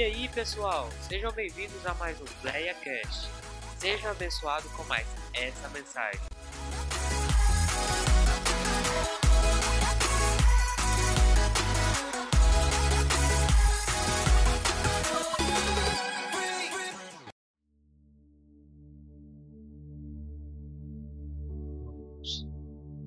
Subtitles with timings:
[0.00, 3.28] E aí, pessoal, sejam bem-vindos a mais um PlayaCast.
[3.76, 6.18] Seja abençoado com mais essa mensagem.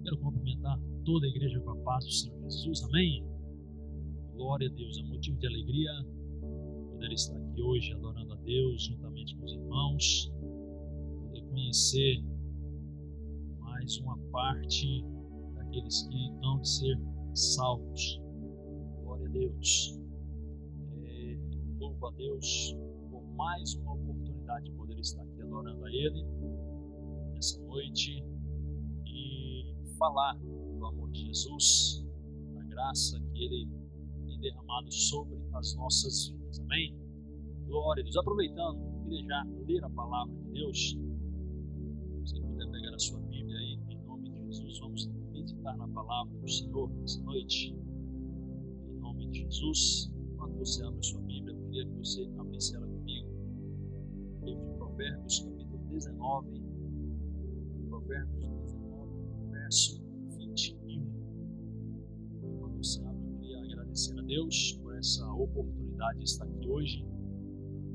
[0.03, 2.83] Quero cumprimentar toda a igreja com a paz do Senhor Jesus.
[2.83, 3.25] Amém.
[4.35, 4.99] Glória a Deus.
[4.99, 6.22] É motivo de alegria
[7.03, 10.31] poder estar aqui hoje adorando a Deus juntamente com os irmãos,
[11.19, 12.23] poder conhecer
[13.59, 15.03] mais uma parte
[15.53, 16.97] daqueles que hão de ser
[17.33, 18.21] salvos.
[19.01, 19.99] Glória a Deus.
[21.03, 21.37] É,
[21.77, 22.73] louvo a Deus
[23.11, 26.25] por mais uma oportunidade de poder estar aqui adorando a Ele
[27.33, 28.23] nessa noite
[29.05, 32.05] e falar do amor de Jesus,
[32.53, 33.67] da graça que Ele
[34.25, 36.42] tem derramado sobre as nossas vidas.
[36.59, 36.95] Amém?
[37.65, 38.17] Glória a Deus.
[38.17, 40.97] Aproveitando, queria já ler a palavra de Deus.
[42.25, 46.37] Se puder pegar a sua Bíblia aí, em nome de Jesus, vamos meditar na palavra
[46.37, 47.75] do Senhor nessa noite.
[48.89, 50.13] Em nome de Jesus.
[50.31, 53.29] Enquanto você abre a sua Bíblia, eu queria que você abrisse ela comigo.
[54.43, 56.63] Livro de Provérbios, capítulo 19.
[57.89, 60.03] Provérbios 19, verso
[60.37, 61.07] 21.
[62.43, 65.82] Enquanto você abre, eu queria agradecer a Deus por essa oportunidade
[66.13, 67.05] de estar aqui hoje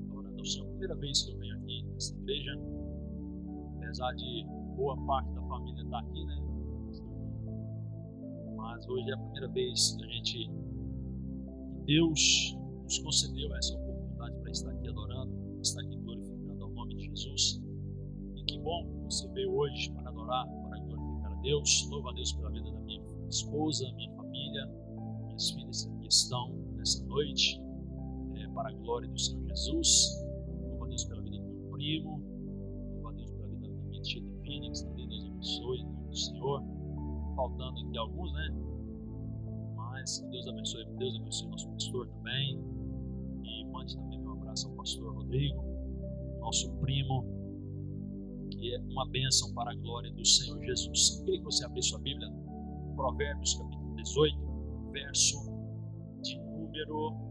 [0.08, 0.66] adorando ao Senhor.
[0.68, 2.52] Primeira vez que eu venho aqui nessa igreja,
[3.76, 6.48] apesar de boa parte da família estar aqui, né?
[8.56, 10.50] Mas hoje é a primeira vez que a gente,
[11.84, 17.04] Deus nos concedeu essa oportunidade para estar aqui adorando, estar aqui glorificando ao nome de
[17.06, 17.62] Jesus.
[18.36, 21.88] E que bom que você veio hoje para adorar, para glorificar a Deus.
[21.90, 24.66] Louvo a Deus pela vida da minha esposa, minha família,
[25.26, 27.67] minhas filhas que estão nessa noite, é,
[28.58, 30.20] para a glória do Senhor Jesus.
[30.48, 32.20] Louvo a Deus pela vida do meu primo,
[32.92, 36.08] louvo a Deus pela vida da minha tia Devine, que também Deus abençoe, em nome
[36.08, 36.62] do Senhor.
[37.36, 38.48] Faltando aqui alguns, né?
[39.76, 42.60] Mas que Deus abençoe, Deus abençoe nosso pastor também.
[43.44, 45.62] E mande também meu abraço ao pastor Rodrigo,
[46.40, 47.24] nosso primo,
[48.50, 51.18] que é uma bênção para a glória do Senhor Jesus.
[51.20, 52.28] Eu queria que você abrisse sua Bíblia,
[52.96, 54.36] Provérbios capítulo 18,
[54.90, 55.38] verso
[56.22, 57.27] de número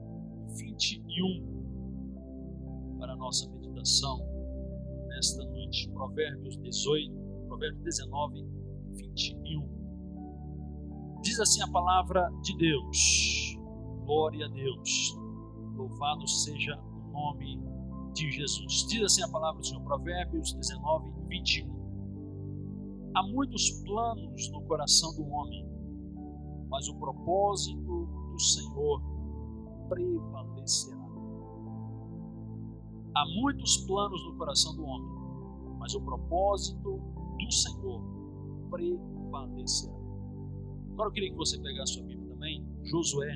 [0.55, 4.19] 21, para a nossa meditação
[5.07, 5.89] nesta noite.
[5.91, 7.15] Provérbios 18,
[7.47, 8.45] Provérbios 19,
[8.91, 9.77] 21.
[11.21, 13.57] Diz assim a palavra de Deus.
[14.05, 15.15] Glória a Deus.
[15.75, 17.61] Louvado seja o nome
[18.13, 18.87] de Jesus.
[18.89, 21.77] Diz assim a palavra do Senhor, Provérbios 19, 21.
[23.15, 25.65] Há muitos planos no coração do homem,
[26.69, 29.01] mas o propósito do Senhor
[29.87, 30.97] prevalecerá.
[33.15, 35.09] Há muitos planos no coração do homem,
[35.79, 38.01] mas o propósito do Senhor
[38.69, 39.95] prevalecerá.
[40.91, 43.35] Agora eu queria que você pegasse sua Bíblia também, Josué.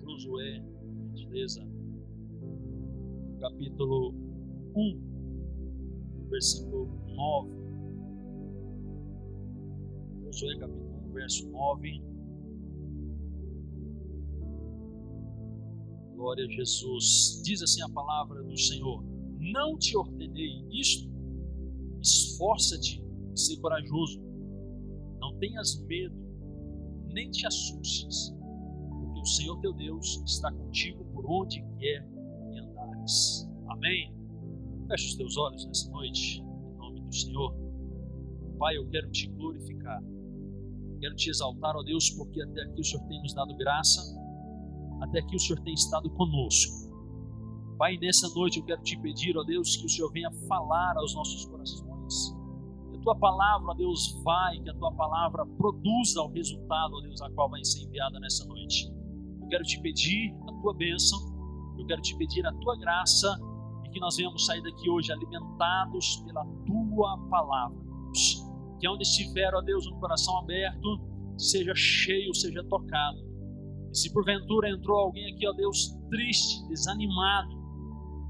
[0.00, 0.64] Josué,
[1.14, 1.66] gentileza,
[3.40, 4.14] capítulo
[4.76, 7.50] 1, versículo 9.
[10.26, 12.11] Josué, capítulo 1, verso 9.
[16.22, 17.42] Glória a Jesus.
[17.44, 19.02] Diz assim a palavra do Senhor:
[19.40, 21.10] Não te ordenei isto?
[22.00, 24.22] Esforça-te e ser corajoso.
[25.18, 26.14] Não tenhas medo,
[27.12, 28.32] nem te assustes,
[28.88, 32.08] porque o Senhor teu Deus está contigo por onde quer
[32.52, 33.50] que andares.
[33.66, 34.14] Amém?
[34.86, 37.52] Feche os teus olhos nessa noite, em nome do Senhor.
[38.60, 40.00] Pai, eu quero te glorificar.
[41.00, 44.21] Quero te exaltar, ó Deus, porque até aqui o Senhor tem nos dado graça,
[45.02, 46.90] até aqui o Senhor tem estado conosco.
[47.76, 51.14] Pai, nessa noite eu quero te pedir, ó Deus, que o Senhor venha falar aos
[51.14, 52.36] nossos corações.
[52.90, 57.00] Que a tua palavra, ó Deus, vai, que a tua palavra produza o resultado, ó
[57.00, 58.88] Deus, a qual vai ser enviada nessa noite.
[59.40, 61.18] Eu quero te pedir a tua bênção,
[61.76, 63.36] eu quero te pedir a tua graça
[63.84, 68.46] e que nós venhamos sair daqui hoje alimentados pela tua palavra, Deus.
[68.78, 71.00] Que onde estiver, ó Deus, um coração aberto,
[71.36, 73.31] seja cheio, seja tocado.
[73.92, 77.54] E se porventura entrou alguém aqui, ó Deus, triste, desanimado,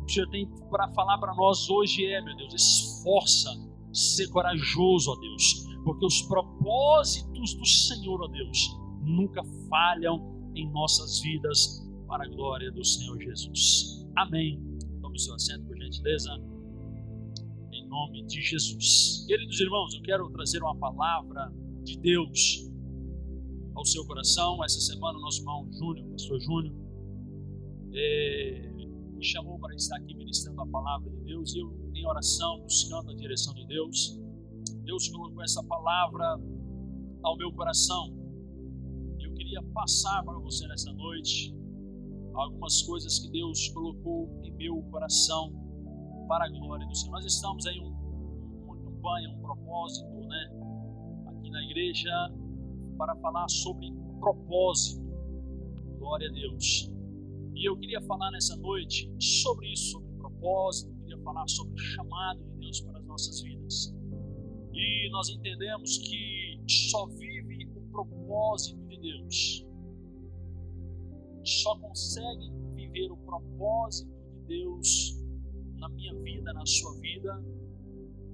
[0.03, 3.49] o que o Senhor tem para falar para nós hoje é, meu Deus, esforça,
[3.93, 11.21] ser corajoso, ó Deus, porque os propósitos do Senhor, ó Deus, nunca falham em nossas
[11.21, 14.05] vidas para a glória do Senhor Jesus.
[14.17, 14.61] Amém.
[15.01, 16.31] Tome seu assento, por gentileza.
[17.73, 19.25] Em nome de Jesus.
[19.27, 21.53] Queridos irmãos, eu quero trazer uma palavra
[21.85, 22.72] de Deus
[23.75, 24.63] ao seu coração.
[24.65, 26.75] Essa semana, nosso irmão Júnior, pastor Júnior,
[27.95, 28.73] é,
[29.13, 33.11] me chamou para estar aqui ministrando a palavra de Deus e eu, em oração, buscando
[33.11, 34.19] a direção de Deus,
[34.85, 36.39] Deus colocou essa palavra
[37.23, 38.17] ao meu coração.
[39.21, 41.55] Eu queria passar para você nessa noite
[42.35, 45.53] algumas coisas que Deus colocou em meu coração
[46.27, 47.13] para a glória do Senhor.
[47.13, 47.93] Nós estamos em um,
[48.65, 50.51] uma campanha, um propósito, né,
[51.27, 52.11] aqui na igreja,
[53.03, 55.03] para falar sobre propósito.
[55.99, 56.89] Glória a Deus.
[57.53, 61.79] E eu queria falar nessa noite sobre isso, sobre propósito, eu queria falar sobre o
[61.79, 63.93] chamado de Deus para as nossas vidas.
[64.73, 69.67] E nós entendemos que só vive o propósito de Deus.
[71.45, 75.21] Só consegue viver o propósito de Deus
[75.75, 77.45] na minha vida, na sua vida,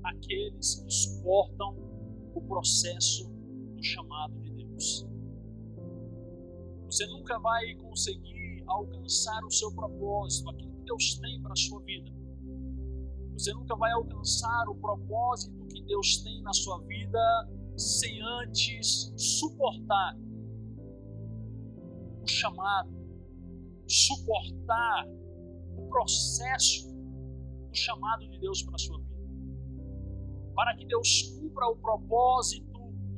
[0.04, 1.74] aqueles que suportam
[2.34, 3.38] o processo
[3.78, 4.57] do chamado de Deus.
[6.86, 11.80] Você nunca vai conseguir alcançar o seu propósito, aquilo que Deus tem para a sua
[11.82, 12.10] vida.
[13.32, 20.16] Você nunca vai alcançar o propósito que Deus tem na sua vida sem antes suportar
[22.22, 22.90] o chamado,
[23.86, 25.06] suportar
[25.76, 26.88] o processo
[27.68, 29.08] do chamado de Deus para a sua vida.
[30.54, 32.67] Para que Deus cumpra o propósito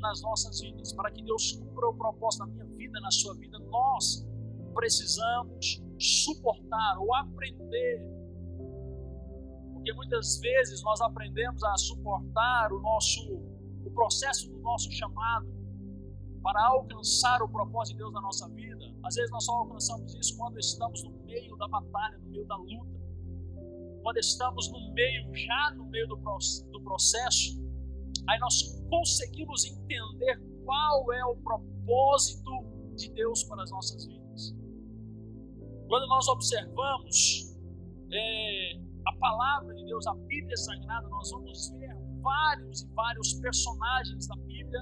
[0.00, 3.58] nas nossas vidas, para que Deus cumpra o propósito na minha vida, na sua vida,
[3.58, 4.26] nós
[4.74, 8.02] precisamos suportar ou aprender.
[9.72, 13.50] Porque muitas vezes nós aprendemos a suportar o nosso
[13.84, 15.48] o processo do nosso chamado
[16.42, 18.84] para alcançar o propósito de Deus na nossa vida.
[19.04, 22.56] Às vezes nós só alcançamos isso quando estamos no meio da batalha, no meio da
[22.56, 23.00] luta.
[24.02, 27.60] Quando estamos no meio, já no meio do, do processo,
[28.28, 32.50] aí nós conseguimos entender qual é o propósito
[32.96, 34.54] de Deus para as nossas vidas.
[35.88, 37.56] Quando nós observamos
[38.12, 38.72] é,
[39.06, 44.36] a palavra de Deus, a Bíblia Sagrada, nós vamos ver vários e vários personagens da
[44.36, 44.80] Bíblia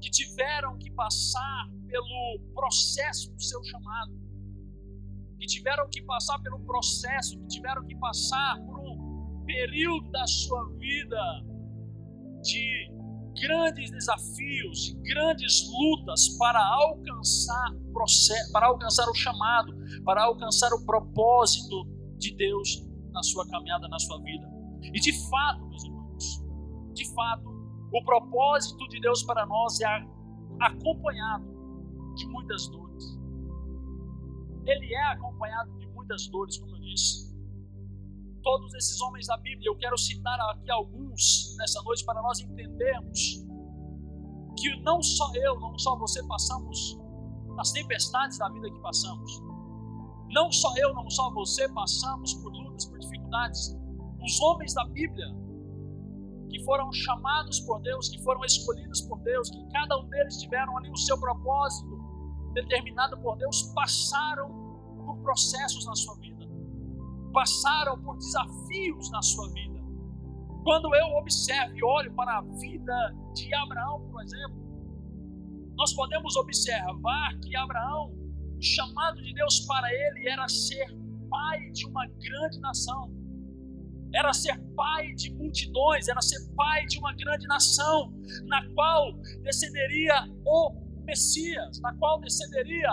[0.00, 4.12] que tiveram que passar pelo processo do seu chamado,
[5.38, 10.68] que tiveram que passar pelo processo, que tiveram que passar por um período da sua
[10.78, 11.18] vida
[12.42, 12.90] de
[13.40, 17.74] grandes desafios, de grandes lutas para alcançar
[18.52, 19.72] para alcançar o chamado,
[20.04, 21.84] para alcançar o propósito
[22.18, 24.48] de Deus na sua caminhada, na sua vida.
[24.82, 26.44] E de fato, meus irmãos,
[26.94, 27.48] de fato,
[27.92, 30.06] o propósito de Deus para nós é
[30.60, 31.44] acompanhado
[32.14, 33.18] de muitas dores.
[34.66, 37.29] Ele é acompanhado de muitas dores, como eu disse
[38.42, 39.68] todos esses homens da Bíblia.
[39.68, 43.44] Eu quero citar aqui alguns nessa noite para nós entendermos
[44.58, 46.98] que não só eu, não só você passamos
[47.58, 49.42] as tempestades da vida que passamos.
[50.30, 53.76] Não só eu, não só você passamos por lutas, por dificuldades.
[54.22, 55.26] Os homens da Bíblia
[56.48, 60.76] que foram chamados por Deus, que foram escolhidos por Deus, que cada um deles tiveram
[60.78, 61.98] ali o seu propósito
[62.52, 64.48] determinado por Deus, passaram
[65.06, 66.29] por processos na sua vida
[67.32, 69.80] passaram por desafios na sua vida.
[70.62, 74.60] Quando eu observo e olho para a vida de Abraão, por exemplo,
[75.76, 78.12] nós podemos observar que Abraão,
[78.56, 80.86] o chamado de Deus para ele era ser
[81.30, 83.10] pai de uma grande nação,
[84.14, 88.12] era ser pai de multidões, era ser pai de uma grande nação,
[88.44, 89.12] na qual
[89.42, 90.72] descenderia o
[91.04, 92.90] Messias, na qual descenderia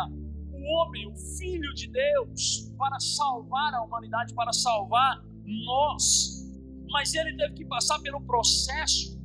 [0.67, 6.45] homem, o Filho de Deus, para salvar a humanidade, para salvar nós.
[6.91, 9.17] Mas ele teve que passar pelo processo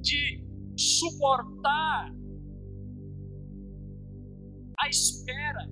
[0.00, 0.44] de
[0.76, 2.12] suportar
[4.80, 5.68] a espera.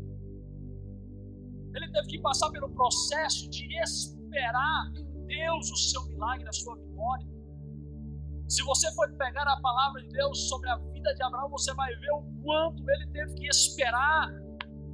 [1.74, 6.76] Ele teve que passar pelo processo de esperar em Deus o seu milagre, a sua
[6.76, 7.26] vitória.
[8.48, 11.94] Se você for pegar a palavra de Deus sobre a vida de Abraão, você vai
[11.94, 14.28] ver o quanto ele teve que esperar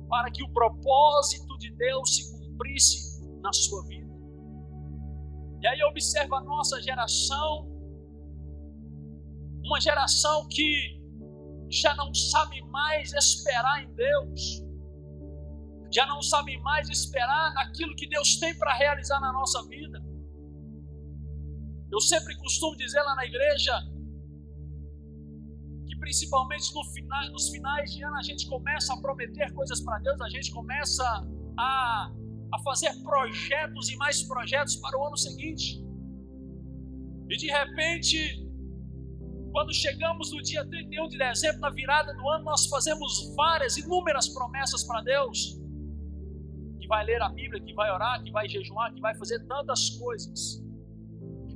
[0.08, 4.14] para que o propósito de Deus se cumprisse na sua vida.
[5.62, 7.68] E aí observa a nossa geração,
[9.64, 11.00] uma geração que
[11.70, 14.62] já não sabe mais esperar em Deus,
[15.92, 20.00] já não sabe mais esperar naquilo que Deus tem para realizar na nossa vida.
[21.90, 23.72] Eu sempre costumo dizer lá na igreja,
[26.06, 26.82] principalmente no
[27.32, 31.04] nos finais de ano, a gente começa a prometer coisas para Deus, a gente começa
[31.58, 32.12] a,
[32.54, 35.84] a fazer projetos e mais projetos para o ano seguinte.
[37.28, 38.18] E de repente,
[39.52, 44.28] Quando chegamos no dia 31 de dezembro, na virada do ano, nós fazemos várias, inúmeras
[44.28, 45.58] promessas para Deus.
[46.78, 49.90] Que vai ler a Bíblia, que vai orar, que vai jejuar, que vai fazer tantas
[49.98, 50.62] coisas.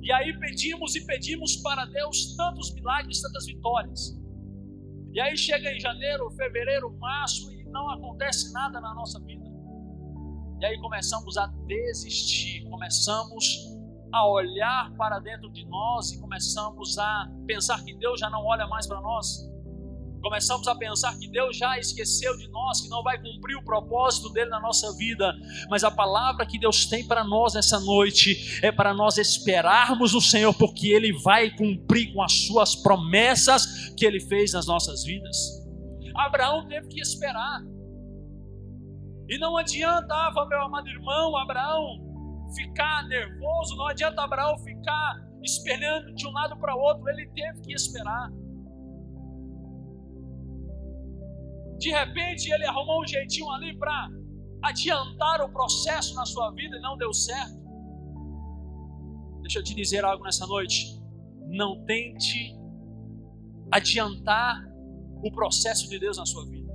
[0.01, 4.20] E aí pedimos e pedimos para Deus tantos milagres, tantas vitórias.
[5.13, 9.43] E aí chega em janeiro, fevereiro, março e não acontece nada na nossa vida.
[10.59, 13.71] E aí começamos a desistir, começamos
[14.13, 18.67] a olhar para dentro de nós e começamos a pensar que Deus já não olha
[18.67, 19.49] mais para nós.
[20.21, 24.29] Começamos a pensar que Deus já esqueceu de nós, que não vai cumprir o propósito
[24.29, 25.33] dele na nossa vida.
[25.69, 30.21] Mas a palavra que Deus tem para nós essa noite é para nós esperarmos o
[30.21, 35.61] Senhor, porque ele vai cumprir com as suas promessas que ele fez nas nossas vidas.
[36.15, 37.61] Abraão teve que esperar.
[39.27, 42.11] E não adiantava, meu amado irmão, Abraão
[42.53, 47.61] ficar nervoso, não adianta Abraão ficar espelhando de um lado para o outro, ele teve
[47.61, 48.29] que esperar.
[51.81, 54.07] De repente ele arrumou um jeitinho ali para
[54.61, 57.59] adiantar o processo na sua vida e não deu certo.
[59.41, 61.01] Deixa eu te dizer algo nessa noite.
[61.47, 62.55] Não tente
[63.71, 64.63] adiantar
[65.23, 66.71] o processo de Deus na sua vida.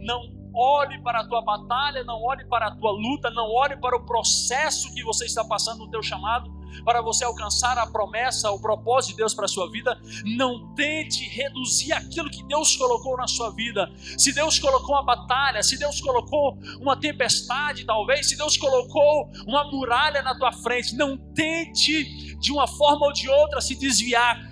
[0.00, 3.96] Não olhe para a tua batalha, não olhe para a tua luta, não olhe para
[3.96, 6.50] o processo que você está passando no teu chamado,
[6.84, 9.98] para você alcançar a promessa, o propósito de Deus para a sua vida.
[10.24, 13.90] Não tente reduzir aquilo que Deus colocou na sua vida.
[14.16, 19.70] Se Deus colocou uma batalha, se Deus colocou uma tempestade, talvez, se Deus colocou uma
[19.70, 24.48] muralha na tua frente, não tente de uma forma ou de outra se desviar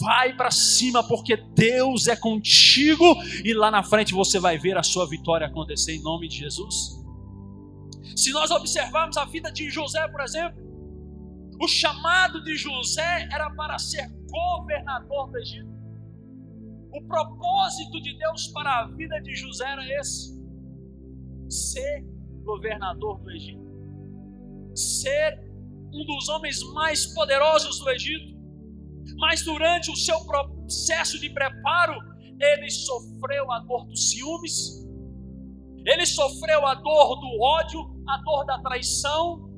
[0.00, 3.04] vai para cima, porque Deus é contigo
[3.44, 7.00] e lá na frente você vai ver a sua vitória acontecer em nome de Jesus.
[8.16, 10.61] Se nós observarmos a vida de José, por exemplo,
[11.60, 15.72] o chamado de José era para ser governador do Egito.
[16.92, 20.38] O propósito de Deus para a vida de José era esse:
[21.48, 22.04] ser
[22.44, 23.64] governador do Egito,
[24.74, 25.40] ser
[25.94, 28.32] um dos homens mais poderosos do Egito.
[29.16, 31.94] Mas durante o seu processo de preparo,
[32.40, 34.86] ele sofreu a dor dos ciúmes,
[35.84, 39.51] ele sofreu a dor do ódio, a dor da traição,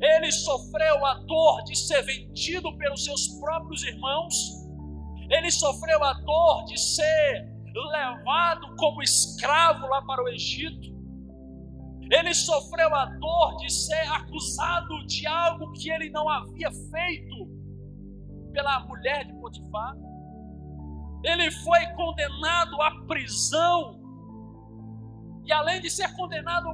[0.00, 4.34] ele sofreu a dor de ser vendido pelos seus próprios irmãos,
[5.30, 10.94] ele sofreu a dor de ser levado como escravo lá para o Egito,
[12.10, 17.54] ele sofreu a dor de ser acusado de algo que ele não havia feito,
[18.54, 19.94] pela mulher de Potifar.
[21.24, 24.00] Ele foi condenado à prisão.
[25.44, 26.68] E além de ser condenado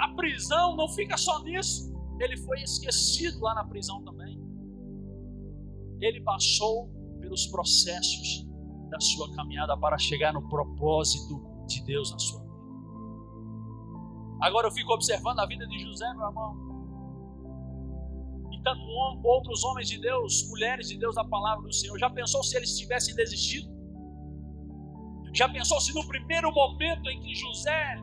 [0.00, 1.89] à prisão, não fica só nisso.
[2.20, 4.38] Ele foi esquecido lá na prisão também.
[6.00, 6.88] Ele passou
[7.20, 8.46] pelos processos
[8.90, 12.50] da sua caminhada para chegar no propósito de Deus na sua vida.
[14.42, 16.70] Agora eu fico observando a vida de José, meu irmão
[18.62, 18.82] tanto
[19.24, 21.98] outros homens de Deus, mulheres de Deus da palavra do Senhor.
[21.98, 23.68] Já pensou se eles tivessem desistido?
[25.32, 27.96] Já pensou se no primeiro momento em que José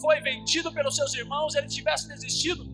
[0.00, 2.64] foi vendido pelos seus irmãos, ele tivesse desistido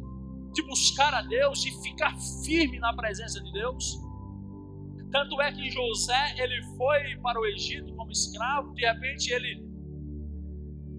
[0.53, 2.15] de buscar a Deus, de ficar
[2.45, 3.99] firme na presença de Deus?
[5.11, 9.67] Tanto é que José, ele foi para o Egito como escravo, de repente ele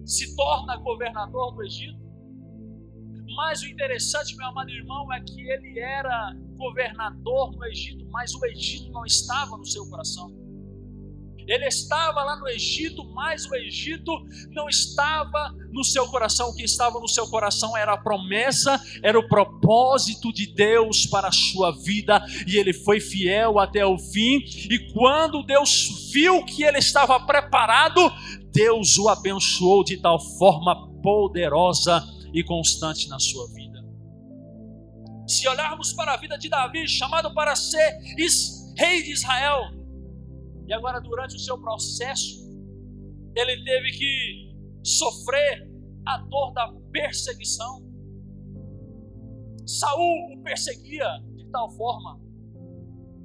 [0.04, 2.00] se torna governador do Egito.
[3.36, 8.44] Mas o interessante, meu amado irmão, é que ele era governador no Egito, mas o
[8.46, 10.39] Egito não estava no seu coração.
[11.50, 14.12] Ele estava lá no Egito, mas o Egito
[14.50, 16.50] não estava no seu coração.
[16.50, 21.26] O que estava no seu coração era a promessa, era o propósito de Deus para
[21.26, 24.38] a sua vida, e ele foi fiel até o fim.
[24.70, 28.00] E quando Deus viu que ele estava preparado,
[28.52, 32.00] Deus o abençoou de tal forma poderosa
[32.32, 33.84] e constante na sua vida.
[35.26, 37.98] Se olharmos para a vida de Davi, chamado para ser
[38.76, 39.79] rei de Israel,
[40.70, 42.48] e agora durante o seu processo,
[43.34, 45.68] ele teve que sofrer
[46.06, 47.82] a dor da perseguição.
[49.66, 52.20] Saul o perseguia de tal forma.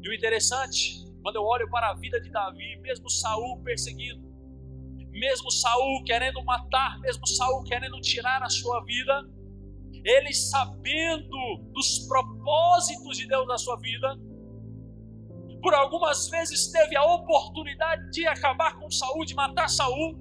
[0.02, 4.26] E o interessante, quando eu olho para a vida de Davi, mesmo Saul perseguido,
[5.12, 9.22] mesmo Saul querendo matar, mesmo Saul querendo tirar a sua vida,
[10.04, 11.38] ele sabendo
[11.74, 14.20] dos propósitos de Deus na sua vida,
[15.66, 20.16] por algumas vezes teve a oportunidade de acabar com Saul, de matar Saul,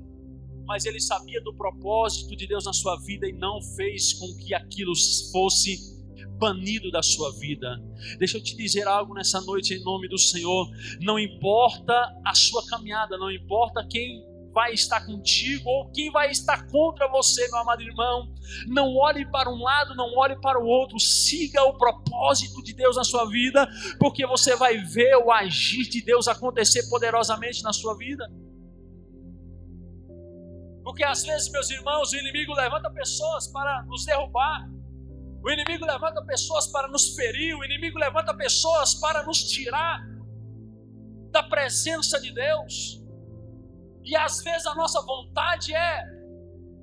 [0.64, 4.54] mas ele sabia do propósito de Deus na sua vida e não fez com que
[4.54, 4.94] aquilo
[5.30, 5.76] fosse
[6.38, 7.76] banido da sua vida.
[8.18, 10.66] Deixa eu te dizer algo nessa noite em nome do Senhor.
[11.02, 11.92] Não importa
[12.24, 14.24] a sua caminhada, não importa quem
[14.54, 18.32] vai estar contigo ou quem vai estar contra você, meu amado irmão.
[18.68, 20.99] Não olhe para um lado, não olhe para o outro.
[20.99, 23.68] Siga o propósito de Deus na sua vida,
[23.99, 28.25] porque você vai ver o agir de Deus acontecer poderosamente na sua vida.
[30.84, 34.68] Porque às vezes, meus irmãos, o inimigo levanta pessoas para nos derrubar.
[35.42, 37.56] O inimigo levanta pessoas para nos ferir.
[37.56, 40.00] O inimigo levanta pessoas para nos tirar
[41.30, 43.03] da presença de Deus.
[44.04, 46.02] E às vezes a nossa vontade é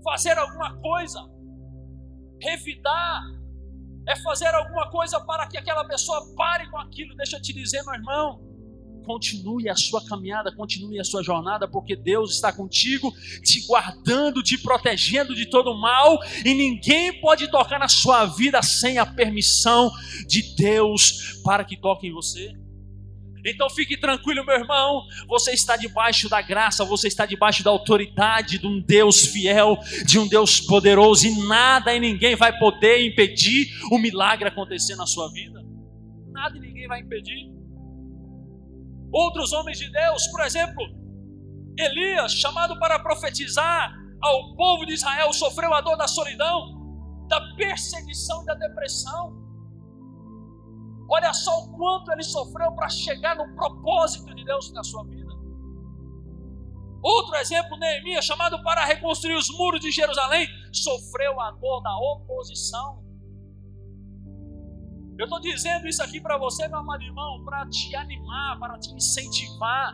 [0.03, 1.19] fazer alguma coisa,
[2.41, 3.21] revidar,
[4.07, 7.15] é fazer alguma coisa para que aquela pessoa pare com aquilo.
[7.15, 8.41] Deixa eu te dizer, meu irmão,
[9.05, 13.11] continue a sua caminhada, continue a sua jornada, porque Deus está contigo,
[13.43, 18.97] te guardando, te protegendo de todo mal, e ninguém pode tocar na sua vida sem
[18.97, 19.91] a permissão
[20.27, 22.53] de Deus para que toque em você.
[23.45, 25.03] Então fique tranquilo, meu irmão.
[25.27, 30.19] Você está debaixo da graça, você está debaixo da autoridade de um Deus fiel, de
[30.19, 35.31] um Deus poderoso, e nada e ninguém vai poder impedir o milagre acontecer na sua
[35.31, 35.61] vida.
[36.31, 37.51] Nada e ninguém vai impedir.
[39.11, 40.83] Outros homens de Deus, por exemplo,
[41.77, 46.79] Elias, chamado para profetizar ao povo de Israel, sofreu a dor da solidão,
[47.27, 49.40] da perseguição e da depressão.
[51.11, 55.29] Olha só o quanto ele sofreu para chegar no propósito de Deus na sua vida.
[57.03, 63.03] Outro exemplo, Neemias, chamado para reconstruir os muros de Jerusalém, sofreu a dor da oposição.
[65.17, 68.93] Eu estou dizendo isso aqui para você, meu amado irmão, para te animar, para te
[68.93, 69.93] incentivar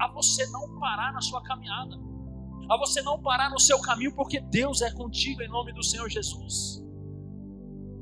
[0.00, 1.96] a você não parar na sua caminhada,
[2.70, 6.08] a você não parar no seu caminho, porque Deus é contigo em nome do Senhor
[6.08, 6.81] Jesus.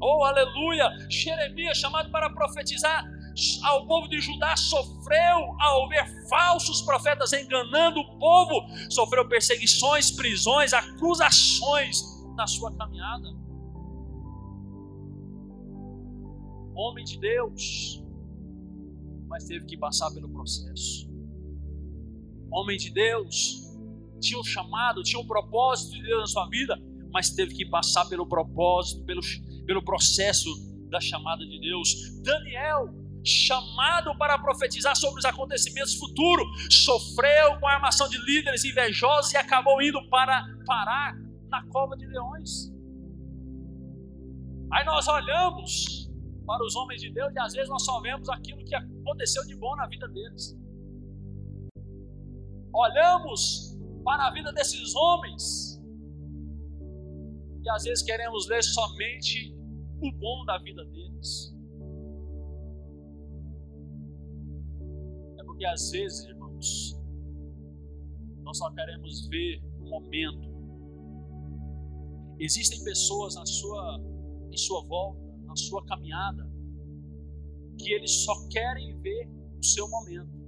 [0.00, 0.88] Oh, aleluia!
[1.11, 3.04] Jeremias, chamado para profetizar
[3.64, 10.73] ao povo de Judá, sofreu ao ver falsos profetas enganando o povo, sofreu perseguições, prisões,
[10.73, 12.02] acusações
[12.34, 13.28] na sua caminhada.
[16.75, 18.02] Homem de Deus,
[19.28, 21.08] mas teve que passar pelo processo.
[22.50, 23.71] Homem de Deus,
[24.21, 26.76] tinha um chamado, tinha um propósito de Deus na sua vida,
[27.13, 29.21] mas teve que passar pelo propósito, pelo,
[29.71, 30.50] pelo processo
[30.91, 32.21] da chamada de Deus.
[32.25, 32.93] Daniel,
[33.25, 39.37] chamado para profetizar sobre os acontecimentos futuros, sofreu com a armação de líderes invejosos e
[39.37, 41.17] acabou indo para parar
[41.49, 42.73] na cova de leões.
[44.73, 46.11] Aí nós olhamos
[46.45, 49.54] para os homens de Deus e às vezes nós só vemos aquilo que aconteceu de
[49.54, 50.59] bom na vida deles.
[52.75, 55.80] Olhamos para a vida desses homens
[57.63, 59.59] e às vezes queremos ler somente
[60.00, 61.54] o bom da vida deles.
[65.39, 66.97] É porque às vezes, irmãos,
[68.43, 70.50] nós só queremos ver o momento.
[72.39, 74.00] Existem pessoas na sua,
[74.50, 76.50] em sua volta, na sua caminhada,
[77.78, 80.41] que eles só querem ver o seu momento.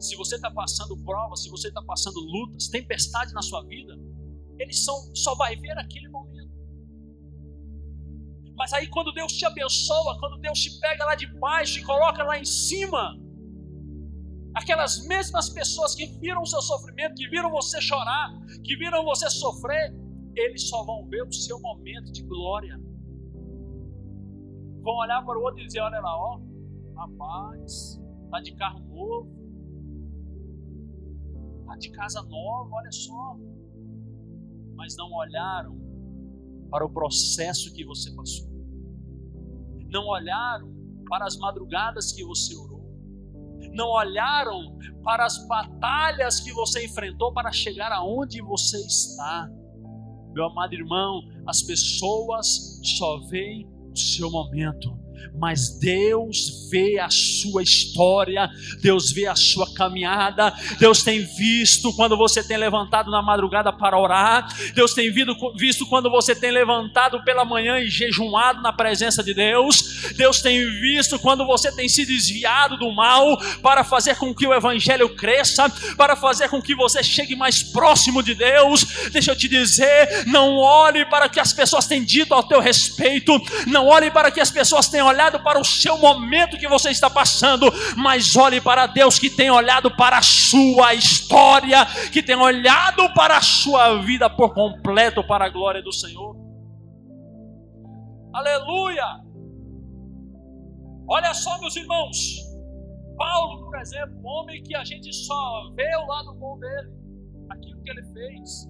[0.00, 3.94] Se você está passando provas, se você está passando lutas, tempestade na sua vida,
[4.58, 6.33] eles são, só vai ver aquele momento.
[8.56, 12.22] Mas aí quando Deus te abençoa, quando Deus te pega lá de baixo e coloca
[12.22, 13.18] lá em cima,
[14.54, 18.30] aquelas mesmas pessoas que viram o seu sofrimento, que viram você chorar,
[18.62, 19.92] que viram você sofrer,
[20.36, 22.78] eles só vão ver o seu momento de glória.
[24.82, 26.40] Vão olhar para o outro e dizer: Olha lá, ó,
[26.96, 29.28] rapaz, tá de carro novo,
[31.66, 33.36] tá de casa nova, olha só.
[34.76, 35.83] Mas não olharam
[36.74, 38.48] para o processo que você passou.
[39.92, 40.74] Não olharam
[41.08, 42.82] para as madrugadas que você orou.
[43.72, 49.48] Não olharam para as batalhas que você enfrentou para chegar aonde você está.
[50.32, 54.98] Meu amado irmão, as pessoas só veem o seu momento
[55.32, 58.48] mas Deus vê a sua história,
[58.80, 63.98] Deus vê a sua caminhada, Deus tem visto quando você tem levantado na madrugada para
[63.98, 65.12] orar, Deus tem
[65.56, 70.58] visto quando você tem levantado pela manhã e jejuado na presença de Deus, Deus tem
[70.80, 75.68] visto quando você tem se desviado do mal para fazer com que o evangelho cresça,
[75.96, 78.84] para fazer com que você chegue mais próximo de Deus.
[79.10, 82.60] Deixa eu te dizer, não olhe para o que as pessoas têm dito ao teu
[82.60, 86.68] respeito, não olhe para o que as pessoas têm olhado para o seu momento que
[86.68, 92.22] você está passando, mas olhe para Deus que tem olhado para a sua história, que
[92.22, 96.36] tem olhado para a sua vida por completo para a glória do Senhor.
[98.32, 99.24] Aleluia!
[101.08, 102.42] Olha só, meus irmãos.
[103.16, 106.92] Paulo, por exemplo, um homem que a gente só vê o lado bom dele,
[107.50, 108.68] aquilo que ele fez.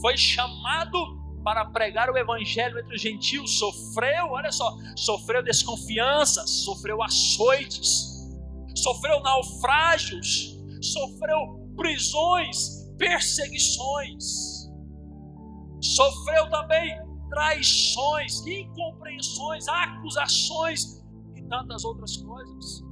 [0.00, 0.98] Foi chamado
[1.46, 8.26] para pregar o evangelho entre os gentios, sofreu, olha só, sofreu desconfianças, sofreu açoites,
[8.74, 14.68] sofreu naufrágios, sofreu prisões, perseguições,
[15.80, 21.00] sofreu também traições, incompreensões, acusações
[21.36, 22.82] e tantas outras coisas.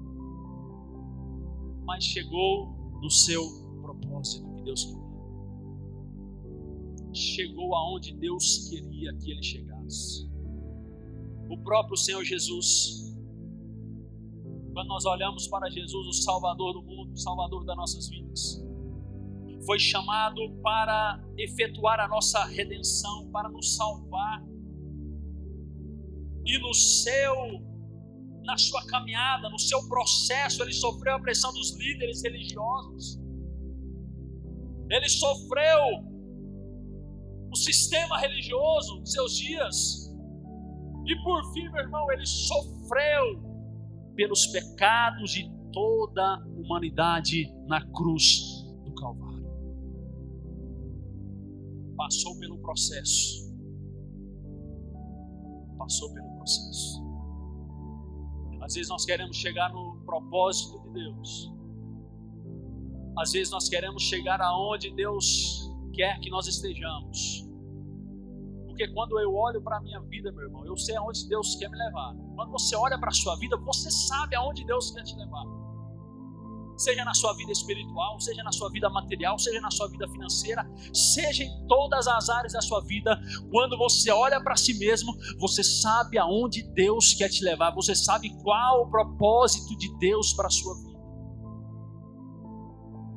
[1.85, 2.69] Mas chegou
[3.03, 3.43] no seu
[3.83, 5.04] propósito que Deus queria
[7.15, 10.29] chegou aonde Deus queria que ele chegasse.
[11.49, 13.15] O próprio Senhor Jesus,
[14.73, 18.65] quando nós olhamos para Jesus, o Salvador do mundo, Salvador das nossas vidas,
[19.65, 24.45] foi chamado para efetuar a nossa redenção, para nos salvar.
[26.45, 27.35] E no seu,
[28.43, 33.19] na sua caminhada, no seu processo, ele sofreu a pressão dos líderes religiosos.
[34.91, 36.14] Ele sofreu
[37.55, 40.13] o sistema religioso de seus dias.
[41.07, 43.41] E por fim, meu irmão, ele sofreu
[44.17, 49.47] pelos pecados de toda a humanidade na cruz do Calvário.
[51.97, 53.55] Passou pelo processo.
[55.79, 57.05] Passou pelo processo.
[58.63, 61.53] Às vezes nós queremos chegar no propósito de Deus.
[63.17, 65.64] Às vezes nós queremos chegar aonde Deus
[65.95, 67.45] quer que nós estejamos.
[68.67, 71.71] Porque quando eu olho para a minha vida, meu irmão, eu sei aonde Deus quer
[71.71, 72.13] me levar.
[72.35, 75.45] Quando você olha para a sua vida, você sabe aonde Deus quer te levar.
[76.77, 80.69] Seja na sua vida espiritual, seja na sua vida material, seja na sua vida financeira,
[80.93, 83.17] seja em todas as áreas da sua vida,
[83.53, 88.37] quando você olha para si mesmo, você sabe aonde Deus quer te levar, você sabe
[88.43, 91.01] qual o propósito de Deus para a sua vida.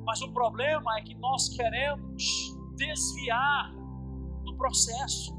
[0.06, 3.76] Mas o problema é que nós queremos desviar
[4.46, 5.38] do processo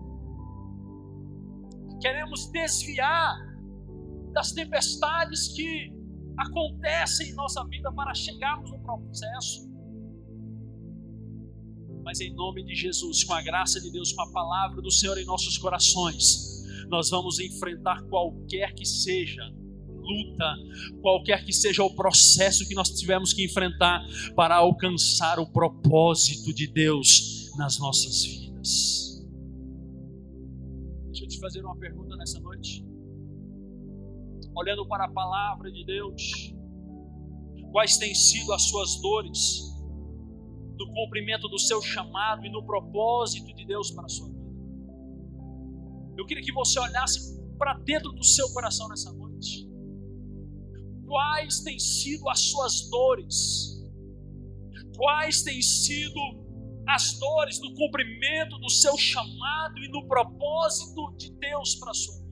[2.01, 3.37] queremos desviar
[4.33, 5.93] das tempestades que
[6.37, 9.69] acontecem em nossa vida para chegarmos no processo.
[12.05, 15.19] Mas em nome de Jesus, com a graça de Deus, com a palavra do Senhor
[15.19, 19.43] em nossos corações, nós vamos enfrentar qualquer que seja
[20.09, 20.55] luta,
[21.03, 24.03] qualquer que seja o processo que nós tivemos que enfrentar
[24.35, 28.39] para alcançar o propósito de Deus nas nossas vidas
[31.29, 32.85] te fazer uma pergunta nessa noite.
[34.57, 36.53] Olhando para a palavra de Deus,
[37.71, 39.63] quais têm sido as suas dores
[40.77, 44.39] no cumprimento do seu chamado e no propósito de Deus para a sua vida?
[46.17, 49.28] Eu queria que você olhasse para dentro do seu coração nessa noite.
[51.09, 53.83] Quais têm sido as suas dores?
[54.97, 56.21] Quais têm sido
[56.89, 62.15] as dores no cumprimento do seu chamado e no propósito de Deus para a sua
[62.15, 62.29] vida.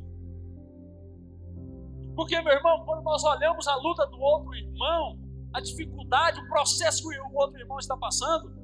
[2.15, 5.19] Porque, meu irmão, quando nós olhamos a luta do outro irmão,
[5.53, 8.57] a dificuldade, o processo que o outro irmão está passando,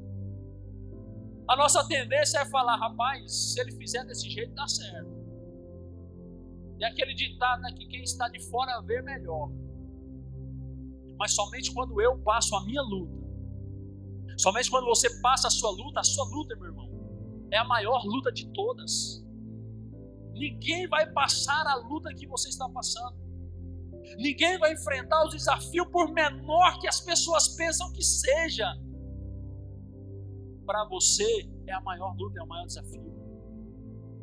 [1.46, 5.12] a nossa tendência é falar, rapaz, se ele fizer desse jeito, dá certo.
[6.78, 9.50] E aquele ditado né, que quem está de fora vê melhor.
[11.22, 13.22] Mas somente quando eu passo a minha luta,
[14.36, 16.90] Somente quando você passa a sua luta, a sua luta, meu irmão,
[17.52, 19.24] é a maior luta de todas.
[20.32, 23.16] Ninguém vai passar a luta que você está passando.
[24.16, 28.66] Ninguém vai enfrentar o desafio, por menor que as pessoas pensam que seja.
[30.66, 33.21] Para você é a maior luta, é o maior desafio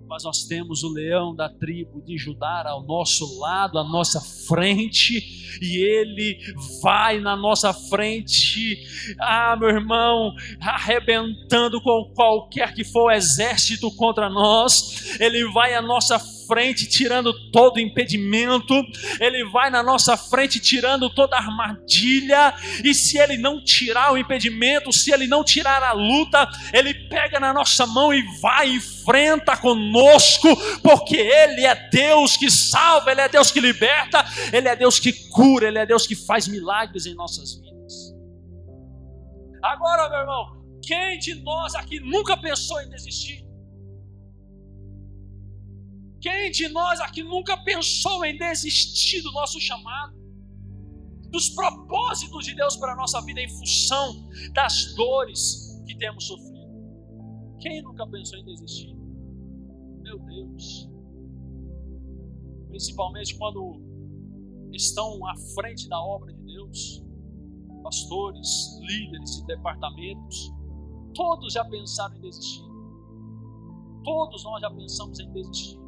[0.10, 5.60] mas nós temos o leão da tribo de Judá ao nosso lado, à nossa frente,
[5.62, 6.40] e ele
[6.82, 8.88] vai na nossa frente,
[9.20, 15.82] ah, meu irmão, arrebentando com qualquer que for o exército contra nós, ele vai à
[15.82, 18.74] nossa frente frente, tirando todo impedimento,
[19.20, 24.92] Ele vai na nossa frente, tirando toda armadilha, e se Ele não tirar o impedimento,
[24.92, 30.50] se Ele não tirar a luta, Ele pega na nossa mão e vai, enfrenta conosco,
[30.82, 35.14] porque Ele é Deus que salva, Ele é Deus que liberta, Ele é Deus que
[35.30, 38.16] cura, Ele é Deus que faz milagres em nossas vidas.
[39.62, 43.49] Agora, meu irmão, quem de nós aqui nunca pensou em desistir?
[46.22, 50.18] Quem de nós aqui nunca pensou em desistir do nosso chamado?
[51.32, 56.60] Dos propósitos de Deus para a nossa vida em função das dores que temos sofrido?
[57.60, 58.96] Quem nunca pensou em desistir?
[60.02, 60.90] Meu Deus.
[62.70, 63.82] principalmente quando
[64.74, 67.04] estão à frente da obra de Deus,
[67.84, 70.52] pastores, líderes de departamentos,
[71.16, 72.64] todos já pensaram em desistir.
[74.04, 75.79] Todos nós já pensamos em desistir.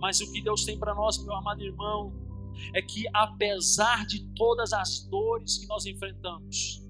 [0.00, 2.12] Mas o que Deus tem para nós, meu amado irmão,
[2.74, 6.82] é que apesar de todas as dores que nós enfrentamos,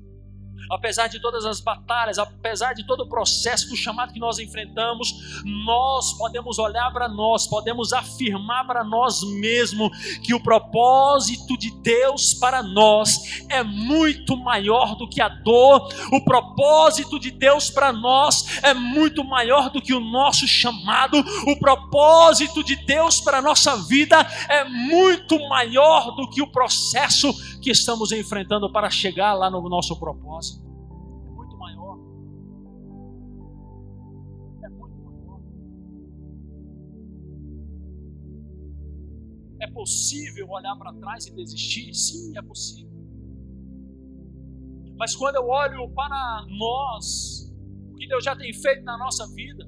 [0.70, 5.12] apesar de todas as batalhas, apesar de todo o processo do chamado que nós enfrentamos,
[5.64, 9.90] nós podemos olhar para nós, podemos afirmar para nós mesmos
[10.24, 16.24] que o propósito de Deus para nós é muito maior do que a dor, o
[16.24, 22.62] propósito de Deus para nós é muito maior do que o nosso chamado, o propósito
[22.62, 24.18] de Deus para a nossa vida
[24.48, 29.98] é muito maior do que o processo que estamos enfrentando para chegar lá no nosso
[29.98, 30.64] propósito.
[31.26, 31.98] É muito maior.
[34.64, 35.40] É muito maior.
[39.60, 41.92] É possível olhar para trás e desistir?
[41.94, 42.90] Sim, é possível.
[44.98, 47.50] Mas quando eu olho para nós,
[47.90, 49.66] o que Deus já tem feito na nossa vida,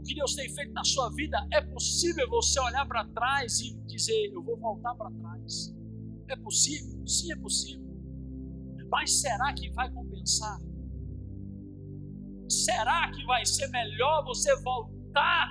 [0.00, 3.78] o que Deus tem feito na sua vida, é possível você olhar para trás e
[3.86, 5.74] dizer: Eu vou voltar para trás.
[6.28, 7.06] É possível?
[7.06, 7.86] Sim, é possível.
[8.90, 10.58] Mas será que vai compensar?
[12.48, 15.48] Será que vai ser melhor você voltar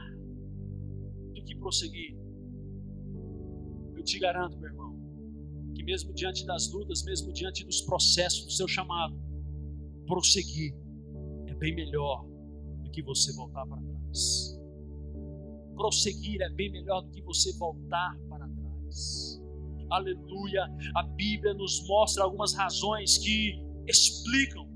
[1.34, 2.18] do que prosseguir?
[3.96, 4.98] Eu te garanto, meu irmão,
[5.76, 9.16] que mesmo diante das lutas, mesmo diante dos processos do seu chamado,
[10.06, 10.74] prosseguir
[11.48, 12.26] é bem melhor
[12.84, 13.99] do que você voltar para trás.
[15.76, 19.42] Prosseguir é bem melhor do que você voltar para trás.
[19.90, 20.66] Aleluia.
[20.96, 24.68] A Bíblia nos mostra algumas razões que explicam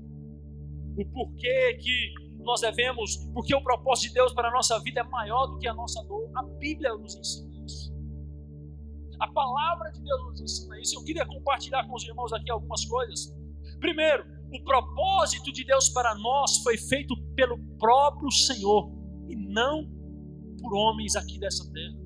[0.96, 5.04] o porquê que nós devemos, porque o propósito de Deus para a nossa vida é
[5.04, 6.30] maior do que a nossa dor.
[6.34, 7.92] A Bíblia nos ensina isso.
[9.20, 10.98] A palavra de Deus nos ensina isso.
[10.98, 13.34] Eu queria compartilhar com os irmãos aqui algumas coisas.
[13.80, 18.90] Primeiro, o propósito de Deus para nós foi feito pelo próprio Senhor
[19.54, 19.88] não
[20.60, 22.04] por homens aqui dessa terra.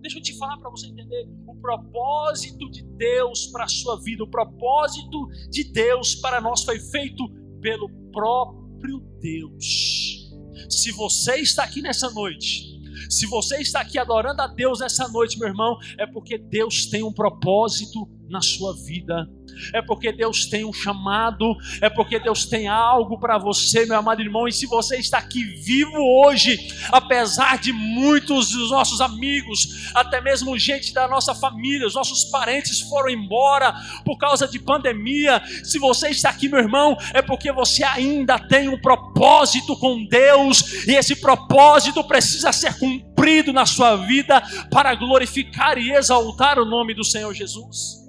[0.00, 4.22] Deixa eu te falar para você entender o propósito de Deus para a sua vida,
[4.22, 7.28] o propósito de Deus para nós foi feito
[7.60, 10.30] pelo próprio Deus.
[10.68, 12.76] Se você está aqui nessa noite,
[13.10, 17.02] se você está aqui adorando a Deus nessa noite, meu irmão, é porque Deus tem
[17.02, 19.28] um propósito na sua vida
[19.72, 24.20] é porque Deus tem um chamado, é porque Deus tem algo para você, meu amado
[24.20, 24.46] irmão.
[24.46, 30.58] E se você está aqui vivo hoje, apesar de muitos dos nossos amigos, até mesmo
[30.58, 36.08] gente da nossa família, os nossos parentes foram embora por causa de pandemia, se você
[36.08, 41.16] está aqui, meu irmão, é porque você ainda tem um propósito com Deus, e esse
[41.16, 47.32] propósito precisa ser cumprido na sua vida para glorificar e exaltar o nome do Senhor
[47.34, 48.05] Jesus.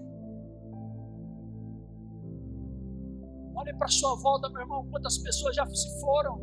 [3.78, 6.40] Para sua volta, meu irmão, quantas pessoas já se foram,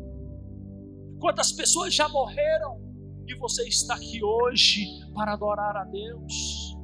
[1.19, 2.81] quantas pessoas já morreram,
[3.27, 6.75] e você está aqui hoje para adorar a Deus.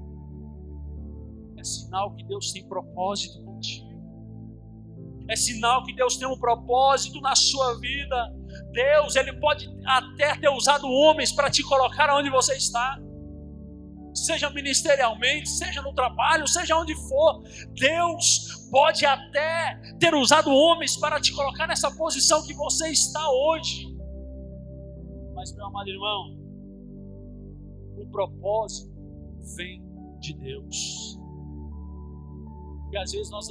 [1.57, 3.91] É sinal que Deus tem propósito contigo.
[5.29, 8.33] É sinal que Deus tem um propósito na sua vida.
[8.71, 12.99] Deus, Ele pode até ter usado homens para te colocar onde você está
[14.13, 17.43] seja ministerialmente, seja no trabalho, seja onde for.
[17.73, 23.87] Deus pode até ter usado homens para te colocar nessa posição que você está hoje.
[25.35, 26.37] Mas, meu amado irmão,
[27.97, 28.91] o propósito
[29.55, 29.83] vem
[30.19, 31.19] de Deus.
[32.91, 33.47] E às vezes nós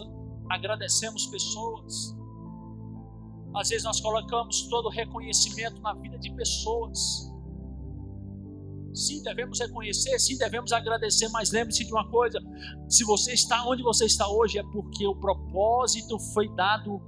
[0.50, 2.16] agradecemos pessoas,
[3.54, 7.30] às vezes nós colocamos todo o reconhecimento na vida de pessoas
[8.94, 12.40] Sim, devemos reconhecer, sim, devemos agradecer, mas lembre-se de uma coisa:
[12.88, 17.00] se você está onde você está hoje, é porque o propósito foi dado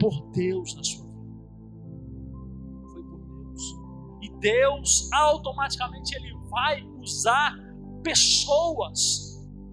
[0.00, 1.18] por Deus na sua vida.
[2.92, 3.62] Foi por Deus.
[4.22, 7.54] E Deus, automaticamente, Ele vai usar
[8.02, 9.28] pessoas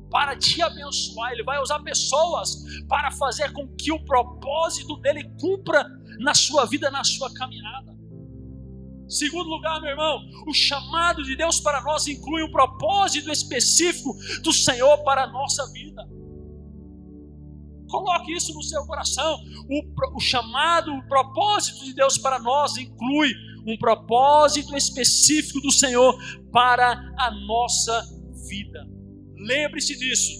[0.09, 5.85] para te abençoar, Ele vai usar pessoas para fazer com que o propósito dele cumpra
[6.19, 7.94] na sua vida, na sua caminhada.
[9.07, 14.51] Segundo lugar, meu irmão, o chamado de Deus para nós inclui um propósito específico do
[14.51, 16.07] Senhor para a nossa vida.
[17.89, 19.37] Coloque isso no seu coração.
[19.69, 23.31] O, o chamado, o propósito de Deus para nós inclui
[23.65, 26.15] um propósito específico do Senhor
[26.51, 28.01] para a nossa
[28.47, 28.87] vida.
[29.37, 30.33] Lembre-se disso.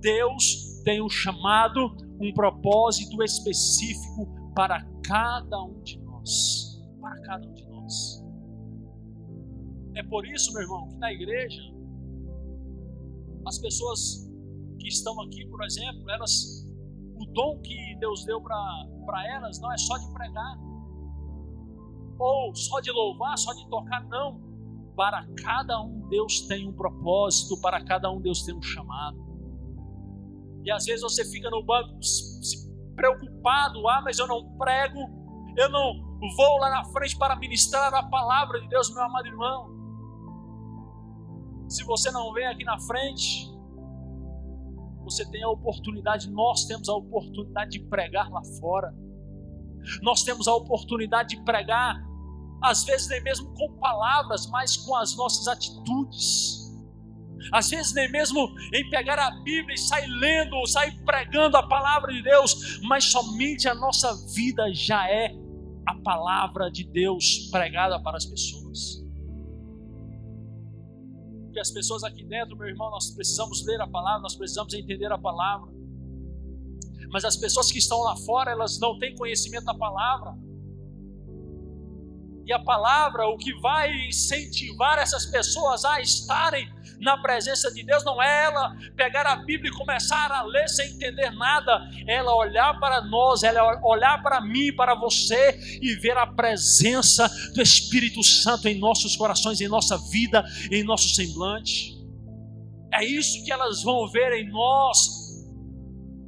[0.00, 6.80] Deus tem um chamado, um propósito específico para cada um de nós.
[7.00, 7.71] Para cada um de nós.
[9.94, 11.62] É por isso, meu irmão, que na igreja
[13.46, 14.30] as pessoas
[14.78, 16.62] que estão aqui, por exemplo, elas
[17.16, 20.58] o dom que Deus deu para elas não é só de pregar,
[22.18, 24.40] ou só de louvar, só de tocar, não.
[24.96, 29.18] Para cada um Deus tem um propósito, para cada um Deus tem um chamado.
[30.64, 31.98] E às vezes você fica no banco
[32.94, 34.98] preocupado, ah, mas eu não prego,
[35.56, 39.70] eu não vou lá na frente para ministrar a palavra de Deus, meu amado irmão.
[41.68, 43.50] Se você não vem aqui na frente,
[45.02, 48.94] você tem a oportunidade, nós temos a oportunidade de pregar lá fora.
[50.00, 52.00] Nós temos a oportunidade de pregar,
[52.62, 56.62] às vezes nem mesmo com palavras, mas com as nossas atitudes.
[57.52, 62.12] Às vezes nem mesmo em pegar a Bíblia e sair lendo, sair pregando a palavra
[62.12, 65.34] de Deus, mas somente a nossa vida já é
[65.92, 69.04] a palavra de Deus pregada para as pessoas.
[71.44, 75.12] Porque as pessoas aqui dentro, meu irmão, nós precisamos ler a palavra, nós precisamos entender
[75.12, 75.70] a palavra.
[77.12, 80.34] Mas as pessoas que estão lá fora, elas não têm conhecimento da palavra.
[82.46, 86.66] E a palavra, o que vai incentivar essas pessoas a estarem
[87.02, 90.94] na presença de Deus, não é ela pegar a Bíblia e começar a ler sem
[90.94, 95.94] entender nada, é ela olhar para nós, ela é olhar para mim, para você e
[95.96, 102.00] ver a presença do Espírito Santo em nossos corações, em nossa vida, em nosso semblante.
[102.94, 105.22] É isso que elas vão ver em nós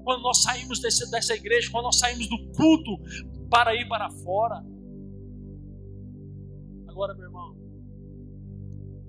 [0.02, 2.98] quando nós saímos desse, dessa igreja, quando nós saímos do culto
[3.48, 4.62] para ir para fora.
[6.88, 7.33] Agora, meu irmão,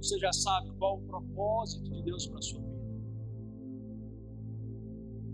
[0.06, 2.76] você já sabe qual o propósito de Deus para a sua vida.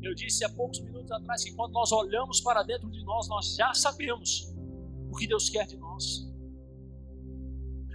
[0.02, 3.56] Eu disse há poucos minutos atrás que quando nós olhamos para dentro de nós, nós
[3.56, 4.56] já sabemos
[5.12, 6.32] o que Deus quer de nós.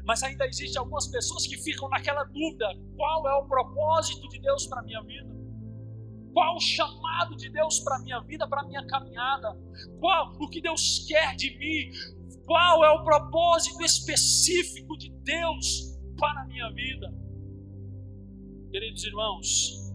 [0.05, 4.67] Mas ainda existem algumas pessoas que ficam naquela dúvida: qual é o propósito de Deus
[4.67, 5.35] para a minha vida?
[6.33, 9.59] Qual o chamado de Deus para a minha vida, para a minha caminhada?
[9.99, 11.91] Qual o que Deus quer de mim?
[12.45, 15.86] Qual é o propósito específico de Deus
[16.17, 17.13] para a minha vida.
[18.71, 19.87] Queridos irmãos,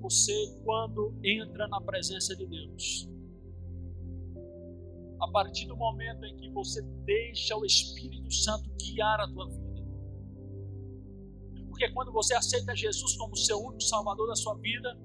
[0.00, 0.32] você,
[0.64, 3.08] quando entra na presença de Deus,
[5.20, 9.70] a partir do momento em que você deixa o Espírito Santo guiar a tua vida,
[11.68, 14.98] porque quando você aceita Jesus como seu único Salvador da sua vida,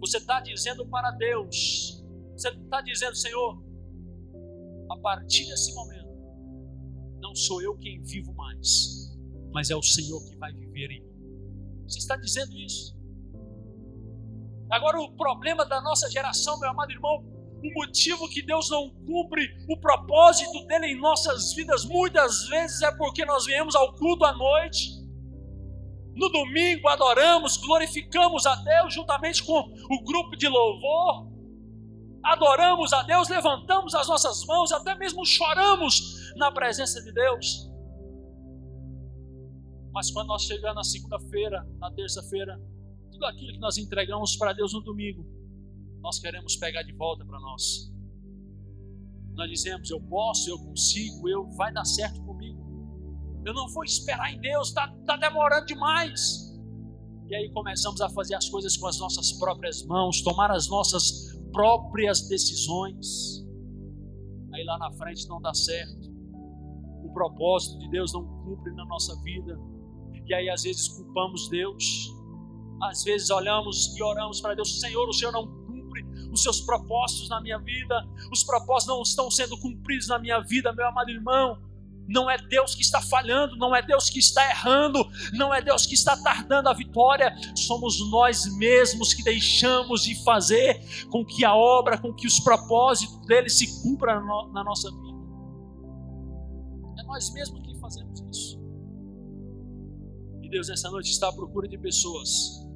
[0.00, 3.62] você está dizendo para Deus, você está dizendo, Senhor,
[4.90, 6.07] a partir desse momento,
[7.28, 9.14] não sou eu quem vivo mais,
[9.52, 11.84] mas é o Senhor que vai viver em mim.
[11.86, 12.96] Você está dizendo isso?
[14.70, 17.22] Agora, o problema da nossa geração, meu amado irmão,
[17.62, 22.94] o motivo que Deus não cumpre o propósito dele em nossas vidas, muitas vezes é
[22.96, 24.90] porque nós viemos ao culto à noite.
[26.14, 31.28] No domingo adoramos, glorificamos a Deus juntamente com o grupo de louvor
[32.22, 37.68] adoramos a Deus, levantamos as nossas mãos, até mesmo choramos na presença de Deus.
[39.92, 42.60] Mas quando nós chegamos na segunda-feira, na terça-feira,
[43.10, 45.26] tudo aquilo que nós entregamos para Deus no domingo,
[46.00, 47.92] nós queremos pegar de volta para nós.
[49.34, 52.58] Nós dizemos: Eu posso, eu consigo, eu vai dar certo comigo.
[53.44, 56.48] Eu não vou esperar em Deus, está tá demorando demais.
[57.28, 61.37] E aí começamos a fazer as coisas com as nossas próprias mãos, tomar as nossas
[61.52, 63.44] próprias decisões.
[64.54, 66.08] Aí lá na frente não dá certo.
[67.04, 69.58] O propósito de Deus não cumpre na nossa vida.
[70.26, 72.12] E aí às vezes culpamos Deus.
[72.82, 77.28] Às vezes olhamos e oramos para Deus, Senhor, o Senhor não cumpre os seus propósitos
[77.28, 77.94] na minha vida.
[78.30, 81.67] Os propósitos não estão sendo cumpridos na minha vida, meu amado irmão.
[82.08, 85.86] Não é Deus que está falhando, não é Deus que está errando, não é Deus
[85.86, 90.80] que está tardando a vitória, somos nós mesmos que deixamos de fazer
[91.10, 95.18] com que a obra, com que os propósitos dele se cumpram na nossa vida.
[96.98, 98.58] É nós mesmos que fazemos isso.
[100.42, 102.66] E Deus, essa noite está à procura de pessoas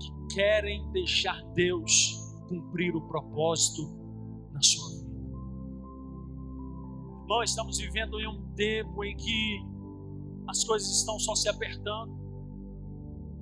[0.00, 2.16] que querem deixar Deus
[2.48, 3.82] cumprir o propósito
[4.52, 4.87] na sua
[7.28, 9.60] Irmão, estamos vivendo em um tempo em que
[10.48, 12.16] as coisas estão só se apertando.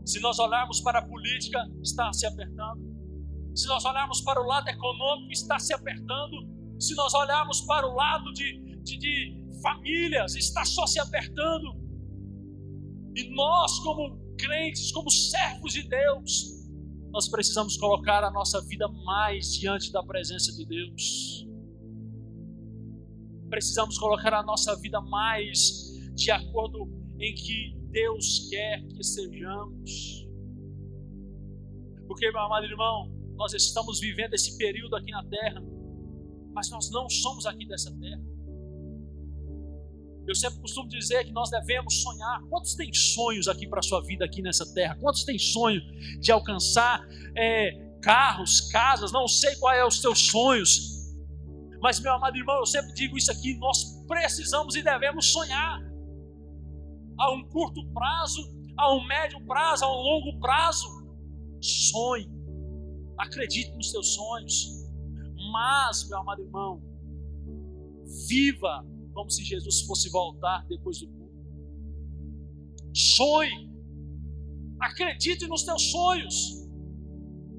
[0.05, 2.83] Se nós olharmos para a política, está se apertando.
[3.55, 6.37] Se nós olharmos para o lado econômico, está se apertando.
[6.81, 11.81] Se nós olharmos para o lado de, de, de famílias, está só se apertando.
[13.15, 16.67] E nós, como crentes, como servos de Deus,
[17.13, 21.47] nós precisamos colocar a nossa vida mais diante da presença de Deus.
[23.49, 26.89] Precisamos colocar a nossa vida mais de acordo
[27.19, 30.27] em que Deus quer que sejamos.
[32.07, 35.63] Porque, meu amado irmão, nós estamos vivendo esse período aqui na terra,
[36.53, 38.23] mas nós não somos aqui dessa terra.
[40.27, 42.43] Eu sempre costumo dizer que nós devemos sonhar.
[42.49, 44.97] Quantos têm sonhos aqui para a sua vida aqui nessa terra?
[44.97, 45.81] Quantos têm sonho
[46.19, 47.71] de alcançar é,
[48.03, 49.13] carros, casas?
[49.13, 50.96] Não sei qual é os teus sonhos.
[51.81, 55.81] Mas, meu amado irmão, eu sempre digo isso aqui: nós precisamos e devemos sonhar.
[57.19, 58.41] A um curto prazo,
[58.77, 60.87] a um médio prazo, a um longo prazo.
[61.61, 62.31] Sonhe.
[63.19, 64.87] Acredite nos seus sonhos.
[65.53, 66.83] Mas, meu amado irmão,
[68.29, 71.47] viva como se Jesus fosse voltar depois do culto.
[72.95, 73.71] Sonhe.
[74.81, 76.66] Acredite nos teus sonhos.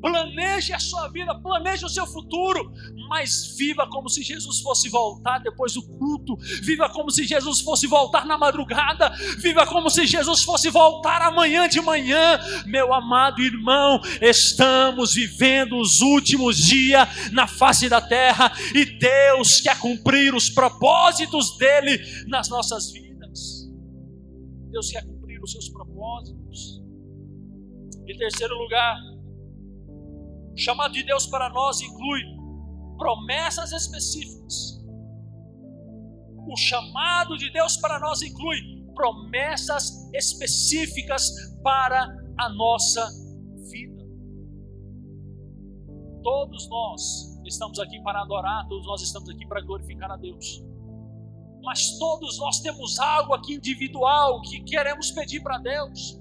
[0.02, 2.72] Planeje a sua vida, planeje o seu futuro,
[3.10, 7.88] mas viva como se Jesus fosse voltar depois do culto, viva como se Jesus fosse
[7.88, 12.40] voltar na madrugada, viva como se Jesus fosse voltar amanhã de manhã.
[12.68, 19.80] Meu amado irmão, estamos vivendo os últimos dias na face da terra e Deus quer
[19.80, 23.68] cumprir os propósitos dele nas nossas vidas.
[24.70, 26.82] Deus quer cumprir os seus propósitos.
[28.08, 28.96] Em terceiro lugar,
[30.58, 32.20] o chamado de Deus para nós inclui
[32.98, 34.84] promessas específicas.
[36.48, 38.58] O chamado de Deus para nós inclui
[38.96, 41.32] promessas específicas
[41.62, 42.08] para
[42.40, 43.08] a nossa
[43.70, 44.04] vida.
[46.24, 50.64] Todos nós estamos aqui para adorar, todos nós estamos aqui para glorificar a Deus.
[51.64, 56.20] Mas todos nós temos algo aqui individual que queremos pedir para Deus.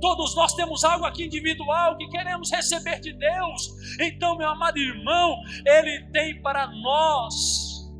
[0.00, 3.70] Todos nós temos algo aqui individual que queremos receber de Deus.
[4.00, 5.36] Então, meu amado irmão,
[5.66, 7.90] Ele tem para nós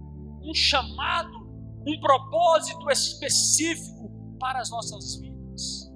[0.42, 1.48] um chamado,
[1.86, 5.90] um propósito específico para as nossas vidas.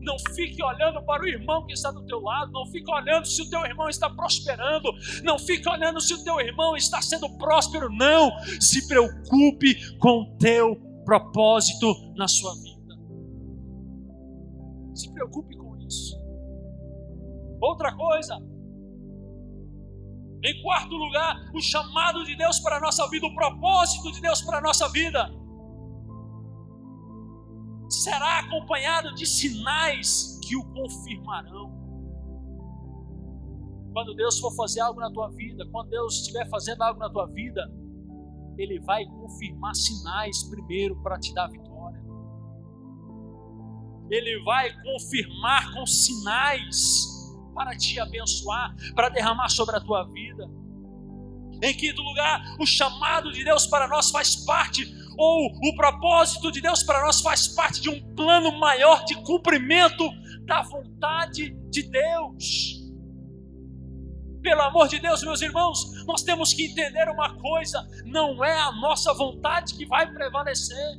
[0.00, 3.42] Não fique olhando para o irmão que está do teu lado, não fique olhando se
[3.42, 4.90] o teu irmão está prosperando,
[5.22, 8.30] não fique olhando se o teu irmão está sendo próspero, não.
[8.60, 12.77] Se preocupe com o teu propósito na sua vida.
[14.98, 16.18] Se preocupe com isso.
[17.60, 18.36] Outra coisa,
[20.44, 24.42] em quarto lugar, o chamado de Deus para a nossa vida, o propósito de Deus
[24.42, 25.30] para a nossa vida,
[27.88, 31.78] será acompanhado de sinais que o confirmarão.
[33.92, 37.26] Quando Deus for fazer algo na tua vida, quando Deus estiver fazendo algo na tua
[37.26, 37.62] vida,
[38.56, 41.67] Ele vai confirmar sinais primeiro para te dar vitória.
[44.10, 47.06] Ele vai confirmar com sinais
[47.54, 50.44] para te abençoar, para derramar sobre a tua vida.
[51.62, 54.86] Em quinto lugar, o chamado de Deus para nós faz parte,
[55.16, 60.08] ou o propósito de Deus para nós faz parte de um plano maior de cumprimento
[60.44, 62.78] da vontade de Deus.
[64.40, 68.70] Pelo amor de Deus, meus irmãos, nós temos que entender uma coisa: não é a
[68.72, 70.96] nossa vontade que vai prevalecer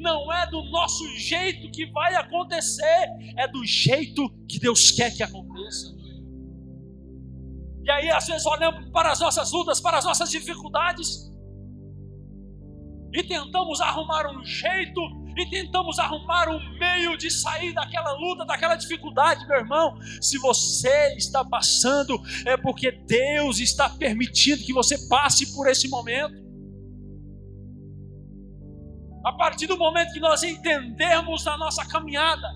[0.00, 5.22] não é do nosso jeito que vai acontecer, é do jeito que Deus quer que
[5.22, 5.94] aconteça.
[7.82, 11.30] E aí, às vezes, olhamos para as nossas lutas, para as nossas dificuldades,
[13.12, 15.00] e tentamos arrumar um jeito,
[15.36, 19.98] e tentamos arrumar um meio de sair daquela luta, daquela dificuldade, meu irmão.
[20.20, 26.49] Se você está passando, é porque Deus está permitindo que você passe por esse momento.
[29.24, 32.48] A partir do momento que nós entendemos a nossa caminhada,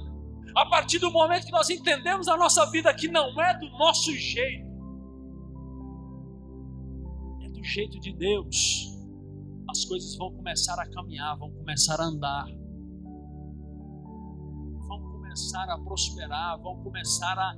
[0.56, 4.12] a partir do momento que nós entendemos a nossa vida que não é do nosso
[4.12, 4.64] jeito,
[7.42, 8.94] é do jeito de Deus,
[9.68, 12.46] as coisas vão começar a caminhar, vão começar a andar
[15.34, 17.54] começar a prosperar, vão começar a.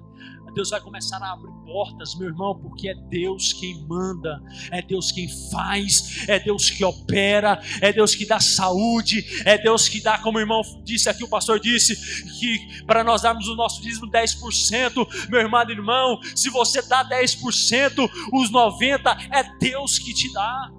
[0.55, 5.13] Deus vai começar a abrir portas, meu irmão, porque é Deus quem manda, é Deus
[5.13, 10.17] quem faz, é Deus que opera, é Deus que dá saúde, é Deus que dá,
[10.17, 11.95] como o irmão disse aqui, o pastor disse,
[12.41, 18.11] que para nós darmos o nosso dízimo 10%, meu irmão, irmão, se você dá 10%,
[18.33, 20.73] os 90% é Deus que te dá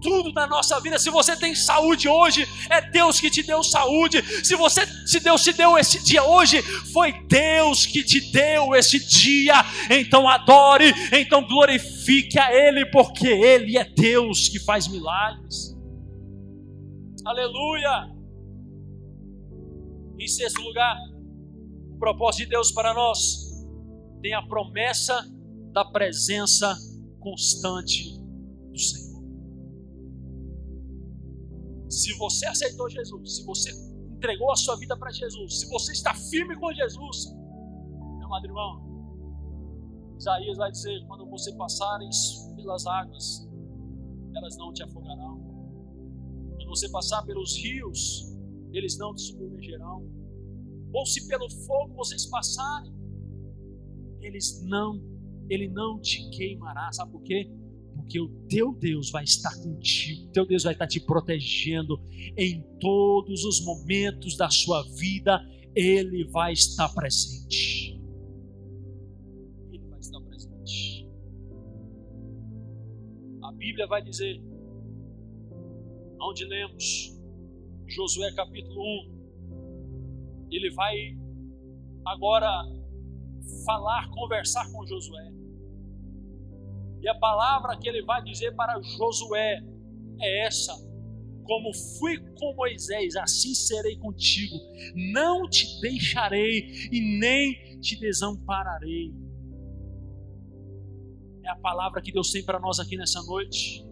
[0.00, 0.98] tudo na nossa vida.
[0.98, 4.22] Se você tem saúde hoje, é Deus que te deu saúde.
[4.44, 8.98] Se você, se Deus te deu esse dia hoje, foi Deus que te deu esse
[9.06, 9.54] dia.
[9.90, 15.76] Então adore, então glorifique a Ele, porque Ele é Deus que faz milagres.
[17.24, 18.10] Aleluia.
[20.18, 20.96] Em sexto lugar,
[21.94, 23.50] o propósito de Deus para nós
[24.20, 25.22] tem a promessa
[25.72, 26.76] da presença
[27.20, 28.18] constante
[28.70, 29.09] do Senhor.
[31.90, 33.70] Se você aceitou Jesus, se você
[34.14, 37.34] entregou a sua vida para Jesus, se você está firme com Jesus,
[38.16, 38.90] meu amado irmão,
[40.16, 43.48] Isaías vai dizer: quando você passares pelas águas,
[44.36, 45.40] elas não te afogarão.
[46.56, 48.36] Quando você passar pelos rios,
[48.72, 50.08] eles não te submergerão.
[50.92, 52.94] Ou se pelo fogo vocês passarem,
[54.20, 55.00] eles não,
[55.48, 56.92] ele não te queimará.
[56.92, 57.50] Sabe por quê?
[58.10, 61.96] Porque o teu Deus vai estar contigo, o teu Deus vai estar te protegendo
[62.36, 65.40] em todos os momentos da sua vida,
[65.76, 68.02] ele vai estar presente.
[69.70, 71.08] Ele vai estar presente.
[73.44, 74.42] A Bíblia vai dizer,
[76.20, 77.16] onde lemos,
[77.86, 78.82] Josué capítulo
[80.48, 81.16] 1, ele vai
[82.06, 82.50] agora
[83.64, 85.32] falar, conversar com Josué.
[87.02, 89.60] E a palavra que ele vai dizer para Josué
[90.20, 90.72] é essa:
[91.44, 94.56] como fui com Moisés, assim serei contigo.
[95.12, 99.12] Não te deixarei e nem te desampararei.
[101.44, 103.84] É a palavra que Deus tem para nós aqui nessa noite.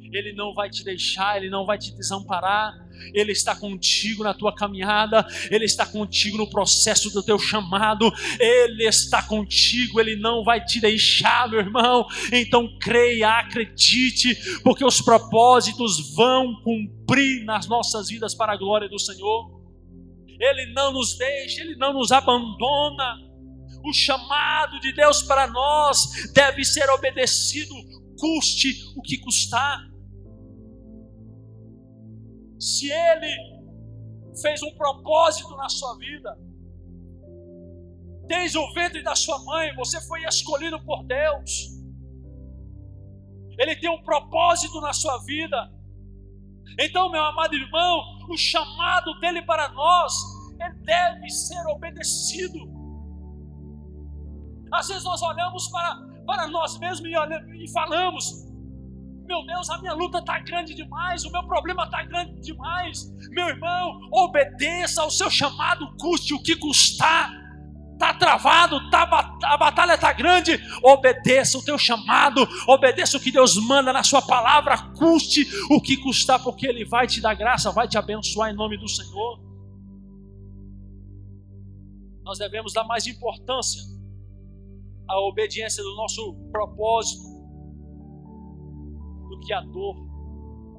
[0.00, 2.72] Ele não vai te deixar, Ele não vai te desamparar,
[3.12, 8.86] Ele está contigo na tua caminhada, Ele está contigo no processo do teu chamado, Ele
[8.86, 12.06] está contigo, Ele não vai te deixar, meu irmão.
[12.32, 18.98] Então creia, acredite, porque os propósitos vão cumprir nas nossas vidas para a glória do
[18.98, 19.62] Senhor.
[20.40, 23.18] Ele não nos deixa, Ele não nos abandona.
[23.84, 27.74] O chamado de Deus para nós deve ser obedecido,
[28.18, 29.93] custe o que custar
[32.58, 33.54] se Ele
[34.40, 36.36] fez um propósito na sua vida,
[38.26, 41.74] desde o ventre da sua mãe, você foi escolhido por Deus.
[43.58, 45.72] Ele tem um propósito na sua vida.
[46.78, 50.12] Então, meu amado irmão, o chamado dele para nós,
[50.60, 52.58] ele deve ser obedecido.
[54.72, 55.96] Às vezes nós olhamos para,
[56.26, 58.53] para nós mesmos e, olhamos, e falamos:
[59.26, 63.10] meu Deus, a minha luta está grande demais, o meu problema está grande demais.
[63.30, 67.30] Meu irmão, obedeça ao seu chamado, custe o que custar.
[67.92, 69.08] Está travado, tá,
[69.44, 70.60] a batalha está grande.
[70.82, 75.96] Obedeça o teu chamado, obedeça o que Deus manda na sua palavra, custe o que
[75.96, 79.40] custar, porque Ele vai te dar graça, vai te abençoar em nome do Senhor.
[82.24, 83.82] Nós devemos dar mais importância
[85.08, 87.33] à obediência do nosso propósito
[89.34, 89.96] do que a dor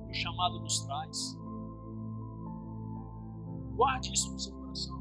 [0.05, 1.37] que o chamado nos traz.
[3.75, 4.97] Guarde isso no seu coração.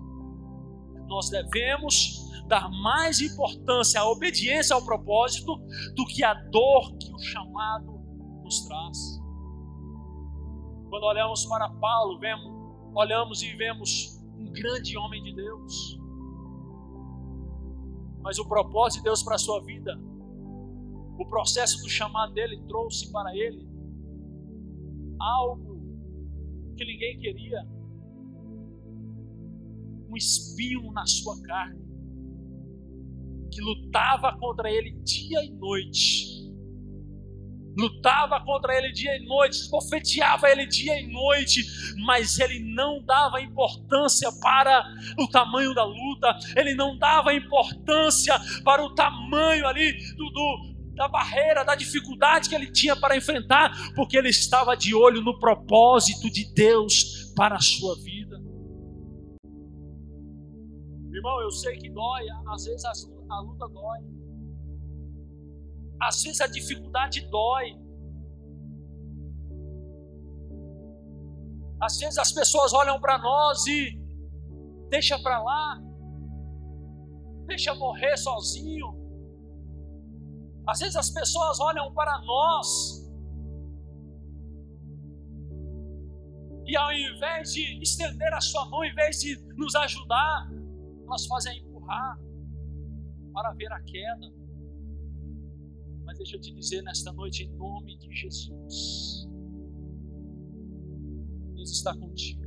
[1.07, 5.57] Nós devemos dar mais importância à obediência ao propósito
[5.94, 8.00] do que a dor que o chamado
[8.42, 9.22] nos traz.
[10.88, 12.52] Quando olhamos para Paulo, vemos,
[12.94, 15.98] olhamos e vemos um grande homem de Deus.
[18.20, 19.96] Mas o propósito de Deus para a sua vida
[21.19, 23.69] o processo do chamado dele trouxe para ele
[25.21, 25.75] algo
[26.77, 27.67] que ninguém queria.
[30.09, 31.85] Um espinho na sua carne
[33.51, 36.35] que lutava contra ele dia e noite.
[37.77, 41.65] Lutava contra ele dia e noite, bofeteava ele dia e noite,
[42.05, 44.85] mas ele não dava importância para
[45.19, 48.35] o tamanho da luta, ele não dava importância
[48.65, 53.72] para o tamanho ali do, do da barreira, da dificuldade que ele tinha para enfrentar,
[53.95, 58.36] porque ele estava de olho no propósito de Deus para a sua vida.
[61.12, 64.01] Irmão, eu sei que dói, às vezes a luta dói,
[66.01, 67.82] às vezes a dificuldade dói.
[71.80, 73.99] Às vezes as pessoas olham para nós e
[74.88, 75.80] deixa para lá,
[77.47, 79.03] deixa morrer sozinho.
[80.67, 83.05] Às vezes as pessoas olham para nós
[86.67, 90.51] e ao invés de estender a sua mão, ao invés de nos ajudar,
[91.07, 92.19] elas fazem empurrar
[93.33, 94.33] para ver a queda.
[96.05, 99.29] Mas deixa eu te dizer nesta noite, em nome de Jesus,
[101.55, 102.43] Deus está contigo.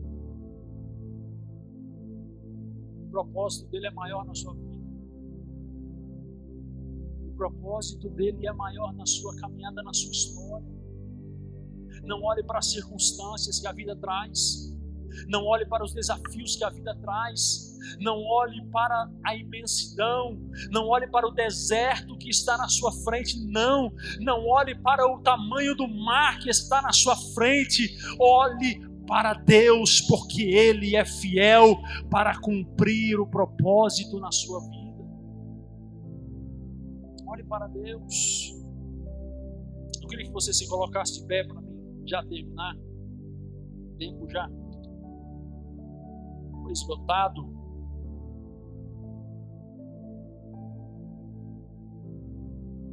[3.05, 4.76] O propósito dele é maior na sua vida
[7.37, 10.67] propósito dele é maior na sua caminhada, na sua história.
[12.03, 14.73] Não olhe para as circunstâncias que a vida traz.
[15.27, 17.77] Não olhe para os desafios que a vida traz.
[17.99, 20.37] Não olhe para a imensidão.
[20.69, 23.39] Não olhe para o deserto que está na sua frente.
[23.47, 23.91] Não.
[24.19, 27.95] Não olhe para o tamanho do mar que está na sua frente.
[28.19, 31.77] Olhe para Deus, porque Ele é fiel
[32.11, 34.76] para cumprir o propósito na sua vida.
[37.43, 38.53] Para Deus.
[40.01, 42.75] Eu queria que você se colocasse de pé para mim já terminar.
[43.97, 44.49] Tempo já
[46.61, 47.57] foi esgotado.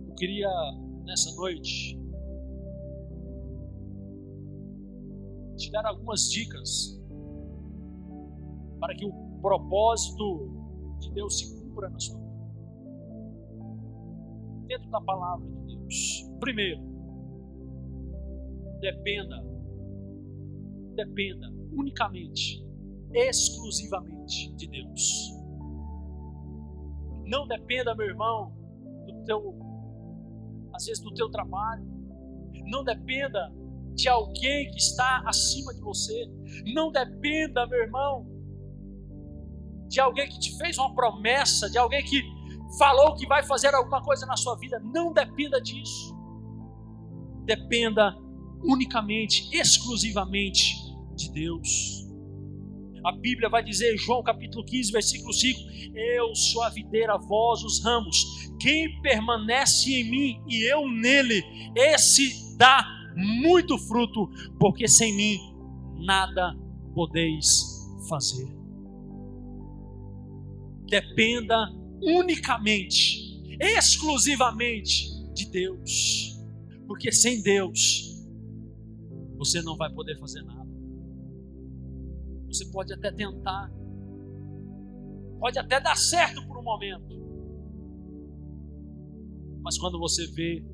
[0.09, 0.49] Eu queria
[1.05, 1.99] nessa noite
[5.57, 7.01] te dar algumas dicas
[8.81, 12.24] para que o propósito de Deus se cumpra na sua vida.
[14.67, 16.31] Dentro da palavra de Deus.
[16.41, 16.81] Primeiro,
[18.81, 19.37] dependa,
[20.95, 22.65] dependa unicamente,
[23.13, 25.33] exclusivamente de Deus.
[27.27, 28.53] Não dependa, meu irmão,
[29.07, 29.59] do teu,
[30.75, 31.85] às vezes do teu trabalho.
[32.67, 33.53] Não dependa
[33.95, 36.27] de alguém que está acima de você.
[36.75, 38.27] Não dependa, meu irmão,
[39.89, 42.21] de alguém que te fez uma promessa, de alguém que
[42.79, 44.81] falou que vai fazer alguma coisa na sua vida.
[44.81, 46.17] Não dependa disso.
[47.45, 48.17] Dependa
[48.63, 50.75] unicamente, exclusivamente
[51.15, 52.05] de Deus.
[53.05, 55.61] A Bíblia vai dizer, João capítulo 15, versículo 5:
[55.95, 58.49] Eu sou a videira, vós os ramos.
[58.59, 61.43] Quem permanece em mim e eu nele,
[61.77, 62.83] esse dá
[63.15, 65.39] muito fruto, porque sem mim
[66.05, 66.57] nada
[66.95, 68.49] podeis fazer.
[70.89, 76.41] Dependa unicamente, exclusivamente de Deus,
[76.87, 78.25] porque sem Deus
[79.37, 80.71] você não vai poder fazer nada.
[82.47, 83.71] Você pode até tentar,
[85.41, 87.15] pode até dar certo por um momento,
[89.63, 90.65] mas quando você vê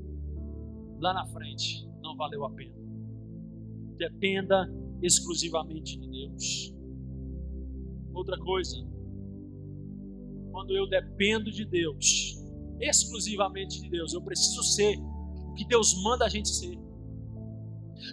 [1.01, 2.79] lá na frente, não valeu a pena.
[3.97, 4.71] Dependa
[5.03, 6.75] exclusivamente de Deus.
[8.13, 8.77] Outra coisa,
[10.51, 12.37] quando eu dependo de Deus,
[12.81, 16.79] exclusivamente de Deus, eu preciso ser o que Deus manda a gente ser.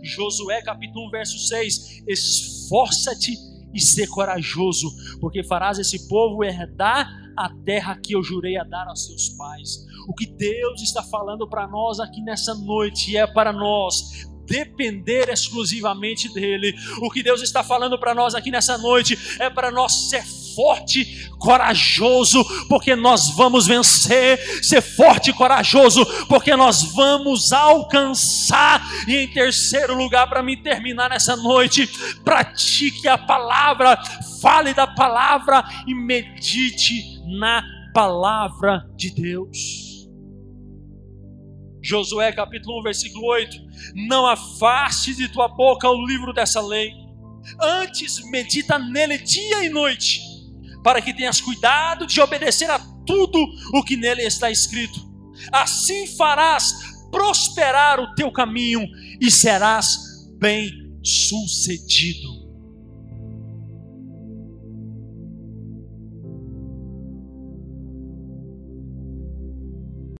[0.04, 3.34] Josué capítulo 1, verso 6: Esforça-te
[3.74, 4.88] e ser corajoso,
[5.20, 7.08] porque farás esse povo herdar
[7.38, 9.86] a terra que eu jurei a dar aos seus pais.
[10.08, 16.34] O que Deus está falando para nós aqui nessa noite é para nós depender exclusivamente
[16.34, 16.74] dele.
[17.02, 20.24] O que Deus está falando para nós aqui nessa noite é para nós ser
[20.58, 24.40] forte, corajoso, porque nós vamos vencer.
[24.64, 28.82] Ser forte e corajoso, porque nós vamos alcançar.
[29.08, 31.88] E em terceiro lugar, para me terminar nessa noite,
[32.24, 33.96] pratique a palavra,
[34.42, 40.08] fale da palavra e medite na palavra de Deus.
[41.84, 43.58] Josué capítulo 1, versículo 8:
[44.08, 46.92] Não afaste de tua boca o livro dessa lei,
[47.62, 50.22] antes medita nele dia e noite,
[50.88, 53.38] para que tenhas cuidado de obedecer a tudo
[53.74, 54.98] o que nele está escrito.
[55.52, 56.74] Assim farás
[57.12, 58.88] prosperar o teu caminho
[59.20, 59.98] e serás
[60.40, 60.72] bem
[61.04, 62.37] sucedido.